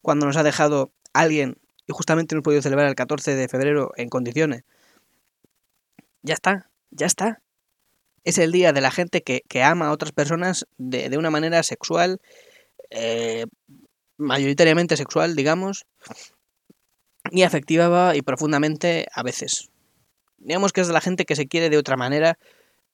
Cuando 0.00 0.24
nos 0.24 0.38
ha 0.38 0.42
dejado 0.42 0.90
alguien 1.12 1.58
y 1.86 1.92
justamente 1.92 2.34
hemos 2.34 2.44
podido 2.44 2.62
celebrar 2.62 2.88
el 2.88 2.94
14 2.94 3.34
de 3.34 3.48
febrero 3.48 3.92
en 3.96 4.08
condiciones. 4.08 4.64
Ya 6.22 6.34
está, 6.34 6.70
ya 6.90 7.06
está. 7.06 7.42
Es 8.24 8.38
el 8.38 8.52
día 8.52 8.72
de 8.72 8.80
la 8.80 8.90
gente 8.90 9.22
que, 9.22 9.62
ama 9.62 9.88
a 9.88 9.92
otras 9.92 10.12
personas 10.12 10.66
de, 10.78 11.08
de 11.08 11.18
una 11.18 11.30
manera 11.30 11.62
sexual, 11.62 12.20
eh, 12.90 13.46
mayoritariamente 14.16 14.96
sexual, 14.96 15.34
digamos, 15.34 15.86
y 17.30 17.42
afectiva 17.42 18.14
y 18.14 18.22
profundamente 18.22 19.06
a 19.12 19.22
veces. 19.22 19.70
Digamos 20.38 20.72
que 20.72 20.80
es 20.80 20.86
de 20.86 20.92
la 20.92 21.00
gente 21.00 21.24
que 21.24 21.36
se 21.36 21.46
quiere 21.46 21.70
de 21.70 21.78
otra 21.78 21.96
manera, 21.96 22.38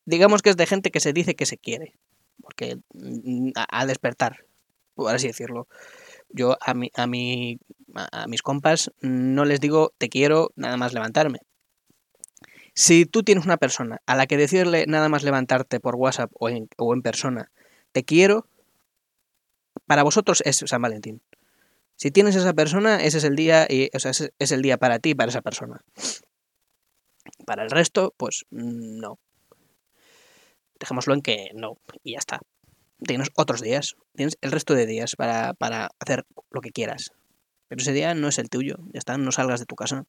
digamos 0.04 0.42
que 0.42 0.50
es 0.50 0.56
de 0.56 0.66
gente 0.66 0.90
que 0.90 1.00
se 1.00 1.12
dice 1.12 1.34
que 1.34 1.46
se 1.46 1.58
quiere, 1.58 1.94
porque 2.40 2.78
mm, 2.94 3.50
al 3.68 3.88
despertar, 3.88 4.44
por 4.94 5.14
así 5.14 5.28
decirlo. 5.28 5.68
Yo 6.30 6.56
a, 6.60 6.74
mi, 6.74 6.90
a, 6.94 7.06
mi, 7.06 7.58
a 7.94 8.26
mis 8.26 8.42
compas 8.42 8.90
no 9.00 9.44
les 9.44 9.60
digo 9.60 9.92
te 9.98 10.08
quiero 10.08 10.50
nada 10.56 10.76
más 10.76 10.92
levantarme. 10.92 11.40
Si 12.78 13.06
tú 13.06 13.22
tienes 13.22 13.46
una 13.46 13.56
persona 13.56 14.02
a 14.04 14.14
la 14.16 14.26
que 14.26 14.36
decirle 14.36 14.84
nada 14.86 15.08
más 15.08 15.22
levantarte 15.22 15.80
por 15.80 15.94
WhatsApp 15.96 16.30
o 16.34 16.50
en, 16.50 16.68
o 16.76 16.92
en 16.92 17.00
persona, 17.00 17.50
te 17.92 18.04
quiero, 18.04 18.46
para 19.86 20.02
vosotros 20.02 20.42
es 20.44 20.58
San 20.58 20.82
Valentín. 20.82 21.22
Si 21.96 22.10
tienes 22.10 22.36
esa 22.36 22.52
persona, 22.52 23.02
ese 23.02 23.16
es 23.16 23.24
el 23.24 23.34
día, 23.34 23.66
y, 23.66 23.88
o 23.96 23.98
sea, 23.98 24.10
ese 24.10 24.34
es 24.38 24.52
el 24.52 24.60
día 24.60 24.76
para 24.76 24.98
ti, 24.98 25.14
para 25.14 25.30
esa 25.30 25.40
persona. 25.40 25.80
Para 27.46 27.62
el 27.62 27.70
resto, 27.70 28.12
pues 28.18 28.44
no. 28.50 29.18
Dejémoslo 30.78 31.14
en 31.14 31.22
que 31.22 31.48
no, 31.54 31.78
y 32.02 32.12
ya 32.12 32.18
está. 32.18 32.40
Tienes 33.02 33.30
otros 33.36 33.62
días, 33.62 33.96
tienes 34.14 34.36
el 34.42 34.52
resto 34.52 34.74
de 34.74 34.84
días 34.84 35.16
para, 35.16 35.54
para 35.54 35.92
hacer 35.98 36.26
lo 36.50 36.60
que 36.60 36.72
quieras. 36.72 37.12
Pero 37.68 37.80
ese 37.80 37.94
día 37.94 38.14
no 38.14 38.28
es 38.28 38.38
el 38.38 38.50
tuyo, 38.50 38.76
ya 38.92 38.98
está, 38.98 39.16
no 39.16 39.32
salgas 39.32 39.60
de 39.60 39.66
tu 39.66 39.76
casa. 39.76 40.04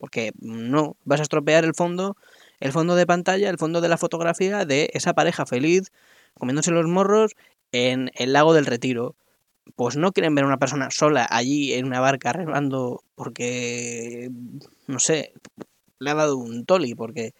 Porque 0.00 0.32
no, 0.40 0.96
vas 1.04 1.20
a 1.20 1.22
estropear 1.22 1.64
el 1.64 1.74
fondo, 1.74 2.16
el 2.58 2.72
fondo 2.72 2.96
de 2.96 3.06
pantalla, 3.06 3.48
el 3.50 3.58
fondo 3.58 3.80
de 3.80 3.88
la 3.88 3.98
fotografía 3.98 4.64
de 4.64 4.90
esa 4.94 5.14
pareja 5.14 5.46
feliz, 5.46 5.92
comiéndose 6.34 6.72
los 6.72 6.86
morros 6.86 7.36
en 7.70 8.10
el 8.16 8.32
lago 8.32 8.54
del 8.54 8.66
retiro 8.66 9.14
pues 9.76 9.96
no 9.96 10.12
quieren 10.12 10.34
ver 10.34 10.44
a 10.44 10.48
una 10.48 10.58
persona 10.58 10.90
sola 10.90 11.26
allí 11.30 11.72
en 11.74 11.86
una 11.86 12.00
barca 12.00 12.32
remando 12.32 13.02
porque, 13.14 14.30
no 14.86 14.98
sé, 14.98 15.32
le 15.98 16.10
ha 16.10 16.14
dado 16.14 16.36
un 16.36 16.64
toli, 16.64 16.94
porque 16.94 17.34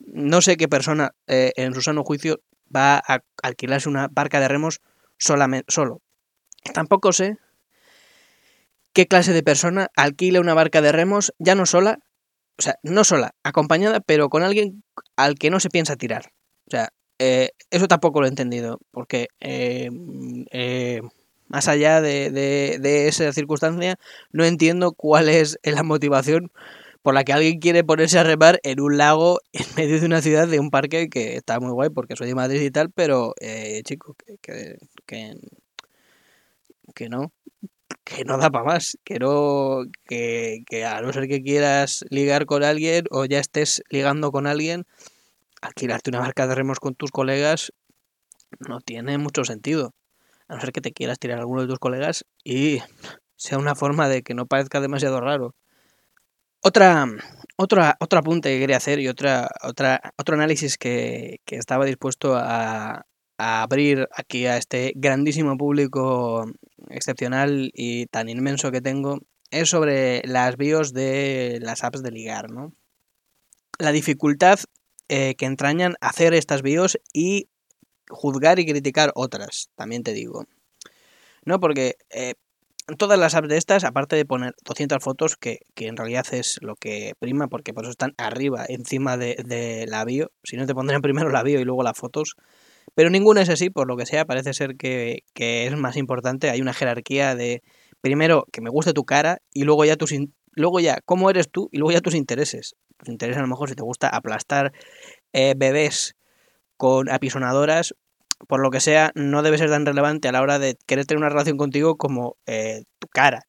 no 0.00 0.40
sé 0.40 0.56
qué 0.56 0.68
persona 0.68 1.14
eh, 1.26 1.52
en 1.56 1.74
su 1.74 1.82
sano 1.82 2.04
juicio 2.04 2.40
va 2.74 2.96
a 2.96 3.22
alquilarse 3.42 3.88
una 3.88 4.08
barca 4.08 4.40
de 4.40 4.48
remos 4.48 4.80
solamente, 5.18 5.70
solo. 5.72 6.00
Tampoco 6.74 7.12
sé 7.12 7.38
qué 8.98 9.06
clase 9.06 9.32
de 9.32 9.44
persona 9.44 9.92
alquila 9.94 10.40
una 10.40 10.54
barca 10.54 10.82
de 10.82 10.90
remos 10.90 11.32
ya 11.38 11.54
no 11.54 11.66
sola, 11.66 12.00
o 12.58 12.62
sea, 12.62 12.80
no 12.82 13.04
sola, 13.04 13.36
acompañada, 13.44 14.00
pero 14.00 14.28
con 14.28 14.42
alguien 14.42 14.82
al 15.14 15.36
que 15.36 15.50
no 15.50 15.60
se 15.60 15.70
piensa 15.70 15.94
tirar. 15.94 16.32
O 16.66 16.70
sea, 16.72 16.88
eh, 17.20 17.50
eso 17.70 17.86
tampoco 17.86 18.20
lo 18.20 18.26
he 18.26 18.28
entendido, 18.28 18.80
porque 18.90 19.28
eh, 19.38 21.00
más 21.46 21.68
allá 21.68 22.00
de, 22.00 22.32
de, 22.32 23.06
esa 23.06 23.32
circunstancia, 23.32 24.00
no 24.32 24.44
entiendo 24.44 24.90
cuál 24.90 25.28
es 25.28 25.60
la 25.62 25.84
motivación 25.84 26.50
por 27.00 27.14
la 27.14 27.22
que 27.22 27.32
alguien 27.32 27.60
quiere 27.60 27.84
ponerse 27.84 28.18
a 28.18 28.24
remar 28.24 28.58
en 28.64 28.80
un 28.80 28.98
lago 28.98 29.38
en 29.52 29.64
medio 29.76 30.00
de 30.00 30.06
una 30.06 30.22
ciudad, 30.22 30.48
de 30.48 30.58
un 30.58 30.70
parque 30.70 31.08
que 31.08 31.36
está 31.36 31.60
muy 31.60 31.70
guay 31.70 31.90
porque 31.90 32.16
soy 32.16 32.26
de 32.26 32.34
Madrid 32.34 32.62
y 32.62 32.72
tal, 32.72 32.90
pero 32.90 33.34
eh, 33.40 33.80
chico, 33.84 34.16
que, 34.16 34.38
que, 35.06 35.36
que, 36.94 37.08
no, 37.08 37.30
que 38.04 38.24
no 38.24 38.38
da 38.38 38.50
para 38.50 38.64
más, 38.64 38.98
que 39.04 39.18
no, 39.18 39.82
que, 40.06 40.62
que 40.66 40.84
a 40.84 41.00
no 41.00 41.12
ser 41.12 41.28
que 41.28 41.42
quieras 41.42 42.04
ligar 42.10 42.46
con 42.46 42.62
alguien 42.64 43.04
o 43.10 43.24
ya 43.24 43.38
estés 43.38 43.82
ligando 43.90 44.30
con 44.32 44.46
alguien, 44.46 44.84
alquilarte 45.60 46.10
una 46.10 46.20
barca 46.20 46.46
de 46.46 46.54
remos 46.54 46.80
con 46.80 46.94
tus 46.94 47.10
colegas 47.10 47.72
no 48.66 48.80
tiene 48.80 49.18
mucho 49.18 49.44
sentido 49.44 49.94
a 50.48 50.54
no 50.54 50.60
ser 50.60 50.72
que 50.72 50.80
te 50.80 50.92
quieras 50.92 51.18
tirar 51.18 51.38
a 51.38 51.40
alguno 51.42 51.62
de 51.62 51.68
tus 51.68 51.78
colegas 51.78 52.24
y 52.42 52.80
sea 53.36 53.58
una 53.58 53.74
forma 53.74 54.08
de 54.08 54.22
que 54.22 54.34
no 54.34 54.46
parezca 54.46 54.80
demasiado 54.80 55.20
raro. 55.20 55.54
Otra, 56.60 57.06
otra, 57.56 57.96
otro 58.00 58.18
apunte 58.18 58.48
que 58.48 58.58
quería 58.58 58.78
hacer 58.78 58.98
y 58.98 59.08
otra, 59.08 59.48
otra, 59.62 60.00
otro 60.16 60.34
análisis 60.34 60.76
que, 60.76 61.40
estaba 61.46 61.84
dispuesto 61.84 62.34
a, 62.34 63.04
a, 63.38 63.62
abrir 63.62 64.08
aquí 64.14 64.46
a 64.46 64.56
este 64.56 64.92
grandísimo 64.96 65.56
público 65.56 66.44
excepcional 66.90 67.70
y 67.72 68.06
tan 68.06 68.28
inmenso 68.28 68.70
que 68.70 68.80
tengo 68.80 69.20
es 69.50 69.70
sobre 69.70 70.22
las 70.26 70.56
bios 70.56 70.92
de 70.92 71.58
las 71.62 71.84
apps 71.84 72.02
de 72.02 72.10
ligar, 72.10 72.50
¿no? 72.50 72.72
La 73.78 73.92
dificultad 73.92 74.58
eh, 75.08 75.34
que 75.36 75.46
entrañan 75.46 75.94
hacer 76.00 76.34
estas 76.34 76.62
bios 76.62 76.98
y 77.12 77.48
juzgar 78.08 78.58
y 78.58 78.66
criticar 78.66 79.12
otras, 79.14 79.70
también 79.74 80.02
te 80.02 80.12
digo. 80.12 80.46
No, 81.44 81.60
porque 81.60 81.96
eh, 82.10 82.34
todas 82.96 83.18
las 83.18 83.34
apps 83.34 83.48
de 83.48 83.56
estas, 83.56 83.84
aparte 83.84 84.16
de 84.16 84.24
poner 84.24 84.54
200 84.64 85.02
fotos, 85.02 85.36
que, 85.36 85.60
en 85.76 85.96
realidad 85.96 86.26
es 86.32 86.58
lo 86.62 86.76
que 86.76 87.14
prima, 87.18 87.48
porque 87.48 87.74
por 87.74 87.84
eso 87.84 87.90
están 87.90 88.14
arriba, 88.16 88.64
encima 88.68 89.16
de, 89.16 89.86
la 89.88 90.04
bio, 90.04 90.30
si 90.42 90.56
no 90.56 90.66
te 90.66 90.74
pondrían 90.74 91.02
primero 91.02 91.30
la 91.30 91.42
bio 91.42 91.60
y 91.60 91.64
luego 91.64 91.82
las 91.82 91.96
fotos, 91.96 92.36
pero 92.94 93.10
ninguna 93.10 93.42
es 93.42 93.48
así, 93.48 93.70
por 93.70 93.86
lo 93.86 93.96
que 93.96 94.06
sea, 94.06 94.24
parece 94.24 94.54
ser 94.54 94.76
que, 94.76 95.24
que 95.34 95.66
es 95.66 95.76
más 95.76 95.96
importante, 95.96 96.50
hay 96.50 96.60
una 96.60 96.74
jerarquía 96.74 97.34
de, 97.34 97.62
primero, 98.00 98.46
que 98.52 98.60
me 98.60 98.70
guste 98.70 98.92
tu 98.92 99.04
cara, 99.04 99.38
y 99.52 99.64
luego 99.64 99.84
ya 99.84 99.96
tus... 99.96 100.12
Luego 100.52 100.80
ya, 100.80 100.98
cómo 101.04 101.30
eres 101.30 101.48
tú 101.50 101.68
y 101.70 101.78
luego 101.78 101.92
ya 101.92 102.00
tus 102.00 102.16
intereses. 102.16 102.74
Tus 102.96 103.08
intereses 103.08 103.38
a 103.38 103.42
lo 103.42 103.46
mejor 103.46 103.68
si 103.68 103.76
te 103.76 103.84
gusta 103.84 104.08
aplastar 104.08 104.72
eh, 105.32 105.54
bebés 105.56 106.16
con 106.76 107.08
apisonadoras, 107.08 107.94
por 108.48 108.60
lo 108.60 108.70
que 108.70 108.80
sea, 108.80 109.12
no 109.14 109.42
debe 109.42 109.58
ser 109.58 109.70
tan 109.70 109.86
relevante 109.86 110.28
a 110.28 110.32
la 110.32 110.42
hora 110.42 110.58
de 110.58 110.76
querer 110.86 111.06
tener 111.06 111.18
una 111.18 111.28
relación 111.28 111.56
contigo 111.56 111.96
como 111.96 112.36
eh, 112.46 112.82
tu 112.98 113.08
cara. 113.08 113.42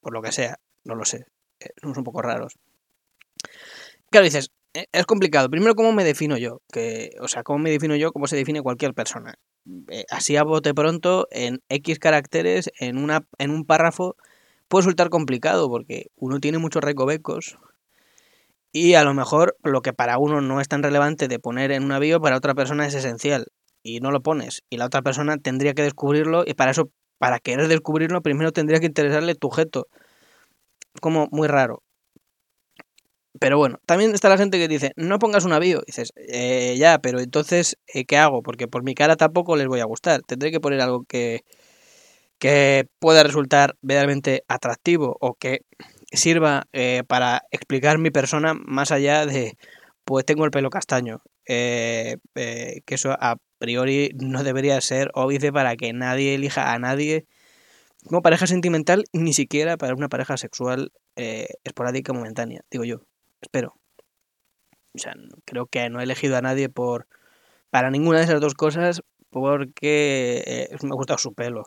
Por 0.00 0.14
lo 0.14 0.22
que 0.22 0.32
sea, 0.32 0.58
no 0.84 0.94
lo 0.94 1.04
sé. 1.04 1.26
Eh, 1.60 1.70
somos 1.80 1.98
un 1.98 2.04
poco 2.04 2.22
raros. 2.22 2.54
Claro, 4.10 4.24
dices, 4.24 4.50
es 4.72 5.06
complicado. 5.06 5.50
Primero, 5.50 5.74
¿cómo 5.74 5.92
me 5.92 6.04
defino 6.04 6.36
yo? 6.36 6.60
Que, 6.72 7.12
o 7.20 7.28
sea, 7.28 7.42
¿cómo 7.42 7.58
me 7.58 7.70
defino 7.70 7.96
yo? 7.96 8.12
¿Cómo 8.12 8.26
se 8.26 8.36
define 8.36 8.62
cualquier 8.62 8.94
persona? 8.94 9.34
así 10.10 10.36
a 10.36 10.42
bote 10.42 10.74
pronto, 10.74 11.28
en 11.30 11.60
X 11.68 11.98
caracteres, 11.98 12.70
en, 12.80 12.98
una, 12.98 13.26
en 13.38 13.50
un 13.50 13.64
párrafo, 13.64 14.16
puede 14.68 14.82
resultar 14.82 15.10
complicado 15.10 15.68
porque 15.68 16.06
uno 16.16 16.40
tiene 16.40 16.58
muchos 16.58 16.82
recovecos 16.82 17.58
y 18.72 18.94
a 18.94 19.04
lo 19.04 19.14
mejor 19.14 19.56
lo 19.62 19.82
que 19.82 19.92
para 19.92 20.18
uno 20.18 20.40
no 20.40 20.60
es 20.60 20.68
tan 20.68 20.82
relevante 20.82 21.28
de 21.28 21.38
poner 21.38 21.72
en 21.72 21.90
un 21.90 22.00
bio, 22.00 22.20
para 22.20 22.36
otra 22.36 22.54
persona 22.54 22.86
es 22.86 22.94
esencial 22.94 23.46
y 23.82 24.00
no 24.00 24.10
lo 24.12 24.22
pones 24.22 24.62
y 24.70 24.76
la 24.76 24.86
otra 24.86 25.02
persona 25.02 25.36
tendría 25.38 25.74
que 25.74 25.82
descubrirlo 25.82 26.44
y 26.46 26.54
para 26.54 26.70
eso, 26.70 26.90
para 27.18 27.38
querer 27.38 27.68
descubrirlo, 27.68 28.22
primero 28.22 28.52
tendría 28.52 28.80
que 28.80 28.86
interesarle 28.86 29.34
tu 29.34 29.48
objeto. 29.48 29.88
Como 31.00 31.28
muy 31.30 31.46
raro. 31.48 31.82
Pero 33.40 33.56
bueno, 33.56 33.78
también 33.86 34.14
está 34.14 34.28
la 34.28 34.36
gente 34.36 34.58
que 34.58 34.68
dice, 34.68 34.92
no 34.96 35.18
pongas 35.18 35.46
un 35.46 35.58
bio. 35.58 35.82
dices, 35.86 36.12
eh, 36.16 36.76
ya, 36.78 36.98
pero 36.98 37.20
entonces, 37.20 37.78
eh, 37.94 38.04
¿qué 38.04 38.18
hago? 38.18 38.42
Porque 38.42 38.68
por 38.68 38.82
mi 38.84 38.94
cara 38.94 39.16
tampoco 39.16 39.56
les 39.56 39.66
voy 39.66 39.80
a 39.80 39.86
gustar. 39.86 40.20
Tendré 40.26 40.50
que 40.52 40.60
poner 40.60 40.80
algo 40.82 41.04
que, 41.04 41.44
que 42.38 42.86
pueda 42.98 43.22
resultar 43.22 43.76
verdaderamente 43.82 44.44
atractivo 44.48 45.16
o 45.20 45.34
que 45.34 45.60
sirva 46.12 46.64
eh, 46.74 47.02
para 47.08 47.42
explicar 47.50 47.98
mi 47.98 48.10
persona 48.10 48.54
más 48.54 48.92
allá 48.92 49.26
de, 49.26 49.56
pues 50.04 50.26
tengo 50.26 50.44
el 50.44 50.50
pelo 50.50 50.70
castaño. 50.70 51.22
Eh, 51.46 52.18
que 52.34 52.94
eso 52.94 53.12
a 53.18 53.36
priori 53.58 54.10
no 54.20 54.44
debería 54.44 54.80
ser 54.82 55.10
óbice 55.14 55.52
para 55.52 55.76
que 55.76 55.92
nadie 55.94 56.34
elija 56.34 56.74
a 56.74 56.78
nadie 56.78 57.26
como 58.06 58.22
pareja 58.22 58.46
sentimental, 58.46 59.04
ni 59.12 59.32
siquiera 59.34 59.76
para 59.78 59.94
una 59.94 60.08
pareja 60.08 60.36
sexual 60.36 60.92
esporádica 61.16 62.12
momentánea, 62.12 62.62
digo 62.70 62.84
yo. 62.84 63.09
Espero. 63.40 63.74
O 64.94 64.98
sea, 64.98 65.14
creo 65.44 65.66
que 65.66 65.88
no 65.88 66.00
he 66.00 66.04
elegido 66.04 66.36
a 66.36 66.42
nadie 66.42 66.68
por 66.68 67.06
para 67.70 67.90
ninguna 67.90 68.18
de 68.18 68.24
esas 68.24 68.40
dos 68.40 68.54
cosas 68.54 69.02
porque 69.30 70.68
me 70.82 70.88
ha 70.88 70.94
gustado 70.94 71.18
su 71.18 71.34
pelo. 71.34 71.64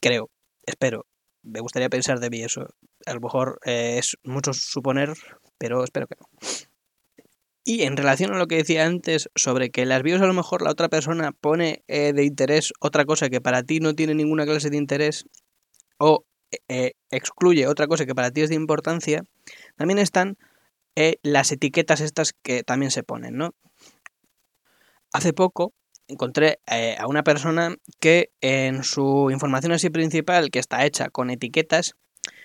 Creo, 0.00 0.30
espero 0.64 1.06
me 1.44 1.60
gustaría 1.60 1.88
pensar 1.88 2.18
de 2.18 2.30
mí 2.30 2.42
eso. 2.42 2.74
A 3.06 3.14
lo 3.14 3.20
mejor 3.20 3.60
eh, 3.64 3.98
es 3.98 4.16
mucho 4.24 4.52
suponer, 4.52 5.12
pero 5.58 5.84
espero 5.84 6.06
que 6.06 6.16
no. 6.18 6.26
Y 7.66 7.82
en 7.82 7.96
relación 7.96 8.32
a 8.34 8.38
lo 8.38 8.46
que 8.46 8.56
decía 8.56 8.84
antes 8.84 9.30
sobre 9.34 9.70
que 9.70 9.86
las 9.86 10.02
bios 10.02 10.20
a 10.20 10.26
lo 10.26 10.34
mejor 10.34 10.62
la 10.62 10.70
otra 10.70 10.88
persona 10.88 11.32
pone 11.32 11.82
eh, 11.88 12.12
de 12.12 12.24
interés 12.24 12.72
otra 12.80 13.04
cosa 13.06 13.30
que 13.30 13.40
para 13.40 13.62
ti 13.62 13.80
no 13.80 13.94
tiene 13.94 14.14
ninguna 14.14 14.44
clase 14.44 14.68
de 14.68 14.76
interés 14.76 15.26
o 15.96 16.24
eh, 16.68 16.92
excluye 17.10 17.66
otra 17.66 17.86
cosa 17.86 18.04
que 18.04 18.14
para 18.14 18.30
ti 18.30 18.42
es 18.42 18.50
de 18.50 18.54
importancia, 18.54 19.24
también 19.76 19.98
están 19.98 20.36
eh, 20.96 21.16
las 21.22 21.52
etiquetas 21.52 22.00
estas 22.00 22.32
que 22.32 22.62
también 22.62 22.90
se 22.90 23.02
ponen, 23.02 23.36
¿no? 23.36 23.54
Hace 25.12 25.32
poco 25.32 25.72
encontré 26.08 26.60
eh, 26.70 26.96
a 26.98 27.06
una 27.06 27.22
persona 27.22 27.76
que 28.00 28.30
en 28.40 28.84
su 28.84 29.30
información 29.30 29.72
así 29.72 29.90
principal, 29.90 30.50
que 30.50 30.58
está 30.58 30.84
hecha 30.84 31.08
con 31.08 31.30
etiquetas, 31.30 31.94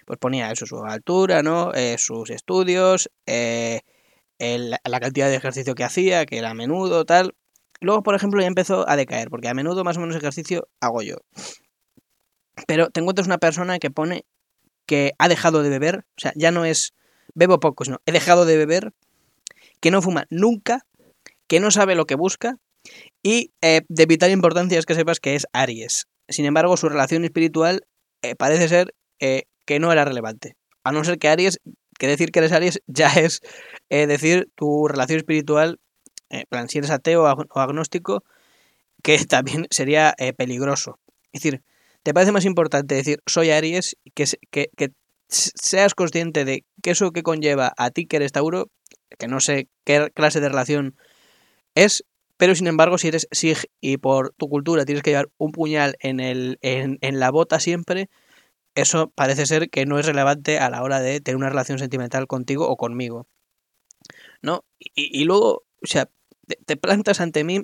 pues 0.06 0.20
ponía 0.20 0.52
eso, 0.52 0.66
su 0.66 0.84
altura, 0.84 1.44
¿no? 1.44 1.72
sus 1.98 2.30
estudios, 2.32 3.10
la 3.28 5.00
cantidad 5.00 5.30
de 5.30 5.36
ejercicio 5.36 5.76
que 5.76 5.84
hacía, 5.84 6.26
que 6.26 6.38
era 6.38 6.52
a 6.52 6.54
menudo, 6.54 7.06
tal. 7.06 7.36
Luego, 7.82 8.04
por 8.04 8.16
ejemplo, 8.16 8.42
ya 8.42 8.48
empezó 8.48 8.88
a 8.90 8.96
decaer, 8.96 9.30
porque 9.30 9.48
a 9.48 9.54
menudo 9.54 9.84
más 9.84 9.98
o 9.98 10.02
menos 10.02 10.16
ejercicio 10.16 10.68
hago 10.82 11.02
yo. 11.02 11.18
Pero 12.68 12.90
te 12.90 13.00
encuentras 13.00 13.28
una 13.28 13.38
persona 13.38 13.80
que 13.80 13.90
pone 13.90 14.26
que 14.86 15.14
ha 15.20 15.28
dejado 15.30 15.62
de 15.64 15.70
beber, 15.70 16.06
o 16.18 16.20
sea, 16.20 16.34
ya 16.36 16.52
no 16.52 16.66
es 16.66 16.94
bebo 17.34 17.60
poco, 17.60 17.86
sino 17.86 18.00
he 18.06 18.12
dejado 18.12 18.46
de 18.46 18.58
beber, 18.58 18.94
que 19.80 19.92
no 19.92 20.02
fuma 20.02 20.26
nunca, 20.30 20.86
que 21.48 21.60
no 21.60 21.72
sabe 21.72 21.96
lo 21.96 22.06
que 22.06 22.16
busca 22.16 22.58
y 23.24 23.52
eh, 23.62 23.82
de 23.88 24.06
vital 24.06 24.32
importancia 24.32 24.80
es 24.80 24.86
que 24.86 24.96
sepas 24.96 25.20
que 25.20 25.36
es 25.36 25.48
Aries. 25.54 26.08
Sin 26.28 26.46
embargo, 26.46 26.78
su 26.78 26.90
relación 26.90 27.26
espiritual 27.26 27.86
eh, 28.22 28.36
parece 28.36 28.68
ser 28.68 28.94
eh, 29.20 29.44
que 29.66 29.80
no 29.80 29.92
era 29.92 30.06
relevante. 30.06 30.56
A 30.84 30.92
no 30.92 31.04
ser 31.04 31.18
que 31.18 31.28
Aries, 31.28 31.60
que 31.98 32.08
decir 32.08 32.32
que 32.32 32.40
eres 32.40 32.52
Aries 32.52 32.82
ya 32.88 33.10
es 33.10 33.42
decir 33.90 34.50
tu 34.56 34.88
relación 34.88 35.18
espiritual, 35.18 35.80
plan, 36.50 36.70
si 36.70 36.78
eres 36.78 36.92
ateo 36.92 37.24
o 37.24 37.60
agnóstico, 37.60 38.24
que 39.04 39.18
también 39.26 39.68
sería 39.72 40.16
peligroso. 40.38 41.00
Es 41.32 41.42
decir, 41.42 41.64
¿Te 42.04 42.14
parece 42.14 42.32
más 42.32 42.46
importante 42.46 42.96
decir 42.96 43.22
soy 43.26 43.52
Aries 43.52 43.98
que, 44.16 44.26
que, 44.52 44.70
que 44.78 44.92
seas 45.30 45.96
consciente 45.96 46.46
de 46.46 46.66
que 46.82 46.92
eso 46.92 47.12
que 47.12 47.24
conlleva 47.24 47.74
a 47.78 47.92
ti 47.92 48.06
que 48.06 48.18
eres 48.18 48.32
Tauro, 48.32 48.70
que 49.18 49.28
no 49.28 49.40
sé 49.40 49.68
qué 49.86 50.10
clase 50.14 50.42
de 50.42 50.50
relación 50.50 50.96
es, 51.76 52.04
pero 52.38 52.56
sin 52.56 52.68
embargo 52.68 52.98
si 52.98 53.10
eres 53.10 53.28
Sig 53.32 53.70
y 53.80 53.98
por 53.98 54.34
tu 54.38 54.50
cultura 54.50 54.86
tienes 54.86 55.04
que 55.04 55.12
llevar 55.12 55.30
un 55.38 55.52
puñal 55.52 55.96
en, 56.00 56.20
el, 56.20 56.58
en, 56.62 56.98
en 57.02 57.20
la 57.20 57.32
bota 57.32 57.60
siempre, 57.60 58.10
eso 58.76 59.12
parece 59.16 59.46
ser 59.46 59.70
que 59.70 59.86
no 59.86 60.00
es 60.00 60.06
relevante 60.06 60.60
a 60.60 60.70
la 60.70 60.84
hora 60.84 61.00
de 61.00 61.22
tener 61.22 61.38
una 61.38 61.50
relación 61.50 61.80
sentimental 61.80 62.28
contigo 62.28 62.68
o 62.68 62.78
conmigo. 62.78 63.28
¿No? 64.42 64.64
Y, 64.80 65.22
y 65.22 65.26
luego, 65.26 65.64
o 65.84 65.88
sea, 65.88 66.10
te, 66.48 66.58
te 66.66 66.78
plantas 66.78 67.20
ante 67.20 67.44
mí, 67.44 67.62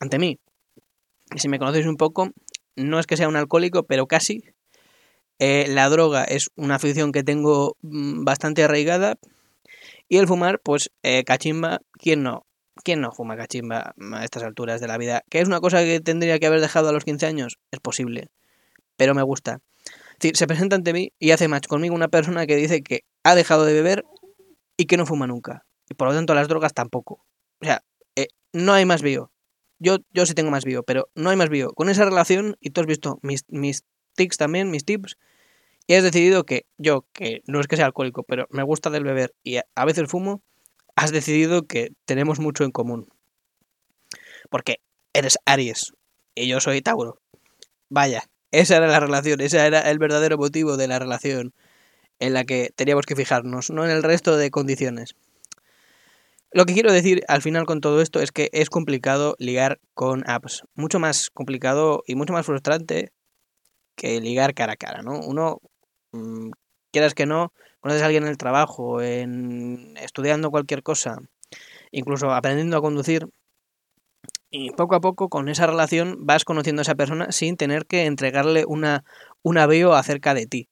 ante 0.00 0.18
mí, 0.18 0.38
si 1.36 1.48
me 1.48 1.58
conocéis 1.58 1.86
un 1.86 1.96
poco, 1.96 2.30
no 2.76 2.98
es 2.98 3.06
que 3.06 3.16
sea 3.16 3.28
un 3.28 3.36
alcohólico, 3.36 3.84
pero 3.84 4.06
casi. 4.06 4.44
Eh, 5.38 5.66
la 5.68 5.88
droga 5.88 6.24
es 6.24 6.50
una 6.56 6.76
afición 6.76 7.12
que 7.12 7.24
tengo 7.24 7.76
mm, 7.82 8.24
bastante 8.24 8.64
arraigada. 8.64 9.16
Y 10.08 10.18
el 10.18 10.28
fumar, 10.28 10.60
pues 10.60 10.90
eh, 11.02 11.24
cachimba, 11.24 11.80
¿quién 11.92 12.22
no? 12.22 12.46
¿Quién 12.82 13.00
no 13.00 13.12
fuma 13.12 13.36
cachimba 13.36 13.94
a 14.12 14.24
estas 14.24 14.42
alturas 14.42 14.80
de 14.80 14.88
la 14.88 14.98
vida? 14.98 15.22
¿Que 15.30 15.40
es 15.40 15.48
una 15.48 15.60
cosa 15.60 15.78
que 15.78 16.00
tendría 16.00 16.38
que 16.38 16.46
haber 16.46 16.60
dejado 16.60 16.88
a 16.88 16.92
los 16.92 17.04
15 17.04 17.26
años? 17.26 17.58
Es 17.70 17.80
posible, 17.80 18.28
pero 18.96 19.14
me 19.14 19.22
gusta. 19.22 19.60
Es 20.20 20.38
se 20.38 20.46
presenta 20.46 20.76
ante 20.76 20.92
mí 20.92 21.12
y 21.18 21.30
hace 21.30 21.48
match 21.48 21.66
conmigo 21.66 21.94
una 21.94 22.08
persona 22.08 22.46
que 22.46 22.56
dice 22.56 22.82
que 22.82 23.04
ha 23.22 23.34
dejado 23.34 23.64
de 23.64 23.74
beber 23.74 24.04
y 24.76 24.86
que 24.86 24.96
no 24.96 25.06
fuma 25.06 25.26
nunca. 25.26 25.64
Y 25.88 25.94
por 25.94 26.08
lo 26.08 26.14
tanto 26.14 26.34
las 26.34 26.48
drogas 26.48 26.74
tampoco. 26.74 27.24
O 27.60 27.64
sea, 27.64 27.82
eh, 28.16 28.28
no 28.52 28.72
hay 28.72 28.84
más 28.86 29.02
bio. 29.02 29.30
Yo, 29.78 29.98
yo 30.12 30.26
sí 30.26 30.34
tengo 30.34 30.50
más 30.50 30.64
bio, 30.64 30.82
pero 30.82 31.08
no 31.14 31.30
hay 31.30 31.36
más 31.36 31.48
bio. 31.48 31.72
Con 31.72 31.88
esa 31.88 32.04
relación, 32.04 32.56
y 32.60 32.70
tú 32.70 32.80
has 32.80 32.86
visto 32.86 33.18
mis, 33.22 33.44
mis 33.48 33.84
tics 34.14 34.36
también, 34.36 34.70
mis 34.70 34.84
tips, 34.84 35.16
y 35.86 35.94
has 35.94 36.02
decidido 36.02 36.44
que 36.44 36.66
yo, 36.78 37.06
que 37.12 37.42
no 37.46 37.60
es 37.60 37.66
que 37.66 37.76
sea 37.76 37.86
alcohólico, 37.86 38.22
pero 38.22 38.46
me 38.50 38.62
gusta 38.62 38.90
del 38.90 39.04
beber 39.04 39.34
y 39.42 39.56
a 39.56 39.84
veces 39.84 40.08
fumo, 40.08 40.42
has 40.96 41.12
decidido 41.12 41.66
que 41.66 41.92
tenemos 42.04 42.40
mucho 42.40 42.64
en 42.64 42.70
común. 42.70 43.08
Porque 44.50 44.80
eres 45.12 45.38
Aries 45.44 45.92
y 46.34 46.48
yo 46.48 46.60
soy 46.60 46.80
Tauro. 46.80 47.20
Vaya, 47.90 48.24
esa 48.50 48.76
era 48.76 48.86
la 48.86 49.00
relación, 49.00 49.40
ese 49.40 49.58
era 49.58 49.80
el 49.90 49.98
verdadero 49.98 50.38
motivo 50.38 50.76
de 50.76 50.88
la 50.88 50.98
relación 50.98 51.52
en 52.18 52.32
la 52.32 52.44
que 52.44 52.70
teníamos 52.74 53.06
que 53.06 53.16
fijarnos, 53.16 53.70
no 53.70 53.84
en 53.84 53.90
el 53.90 54.02
resto 54.02 54.36
de 54.36 54.50
condiciones. 54.50 55.14
Lo 56.52 56.66
que 56.66 56.72
quiero 56.72 56.92
decir 56.92 57.24
al 57.26 57.42
final 57.42 57.66
con 57.66 57.80
todo 57.80 58.00
esto 58.00 58.20
es 58.20 58.30
que 58.30 58.48
es 58.52 58.70
complicado 58.70 59.34
ligar 59.38 59.80
con 59.92 60.22
apps. 60.30 60.62
Mucho 60.76 61.00
más 61.00 61.30
complicado 61.30 62.04
y 62.06 62.14
mucho 62.14 62.32
más 62.32 62.46
frustrante 62.46 63.10
que 63.94 64.20
ligar 64.20 64.54
cara 64.54 64.74
a 64.74 64.76
cara, 64.76 65.02
¿no? 65.02 65.20
Uno, 65.20 65.60
mm, 66.12 66.50
quieras 66.92 67.14
que 67.14 67.26
no, 67.26 67.52
conoces 67.80 68.02
a 68.02 68.06
alguien 68.06 68.24
en 68.24 68.30
el 68.30 68.38
trabajo, 68.38 69.02
en 69.02 69.96
estudiando 69.98 70.50
cualquier 70.50 70.82
cosa, 70.82 71.18
incluso 71.90 72.32
aprendiendo 72.32 72.76
a 72.76 72.82
conducir, 72.82 73.28
y 74.50 74.70
poco 74.70 74.94
a 74.94 75.00
poco 75.00 75.28
con 75.28 75.48
esa 75.48 75.66
relación 75.66 76.26
vas 76.26 76.44
conociendo 76.44 76.80
a 76.80 76.84
esa 76.84 76.94
persona 76.94 77.32
sin 77.32 77.56
tener 77.56 77.86
que 77.86 78.06
entregarle 78.06 78.64
una, 78.66 79.04
un 79.42 79.58
avío 79.58 79.94
acerca 79.94 80.32
de 80.34 80.46
ti 80.46 80.68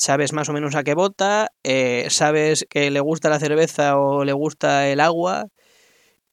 sabes 0.00 0.32
más 0.32 0.48
o 0.48 0.54
menos 0.54 0.74
a 0.74 0.82
qué 0.82 0.94
vota, 0.94 1.52
eh, 1.62 2.06
sabes 2.08 2.66
que 2.70 2.90
le 2.90 3.00
gusta 3.00 3.28
la 3.28 3.38
cerveza 3.38 3.98
o 3.98 4.24
le 4.24 4.32
gusta 4.32 4.88
el 4.88 4.98
agua 4.98 5.48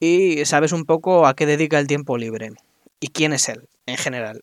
y 0.00 0.44
sabes 0.46 0.72
un 0.72 0.86
poco 0.86 1.26
a 1.26 1.34
qué 1.34 1.44
dedica 1.44 1.78
el 1.78 1.86
tiempo 1.86 2.16
libre 2.16 2.52
y 2.98 3.08
quién 3.08 3.34
es 3.34 3.48
él 3.50 3.68
en 3.86 3.98
general. 3.98 4.42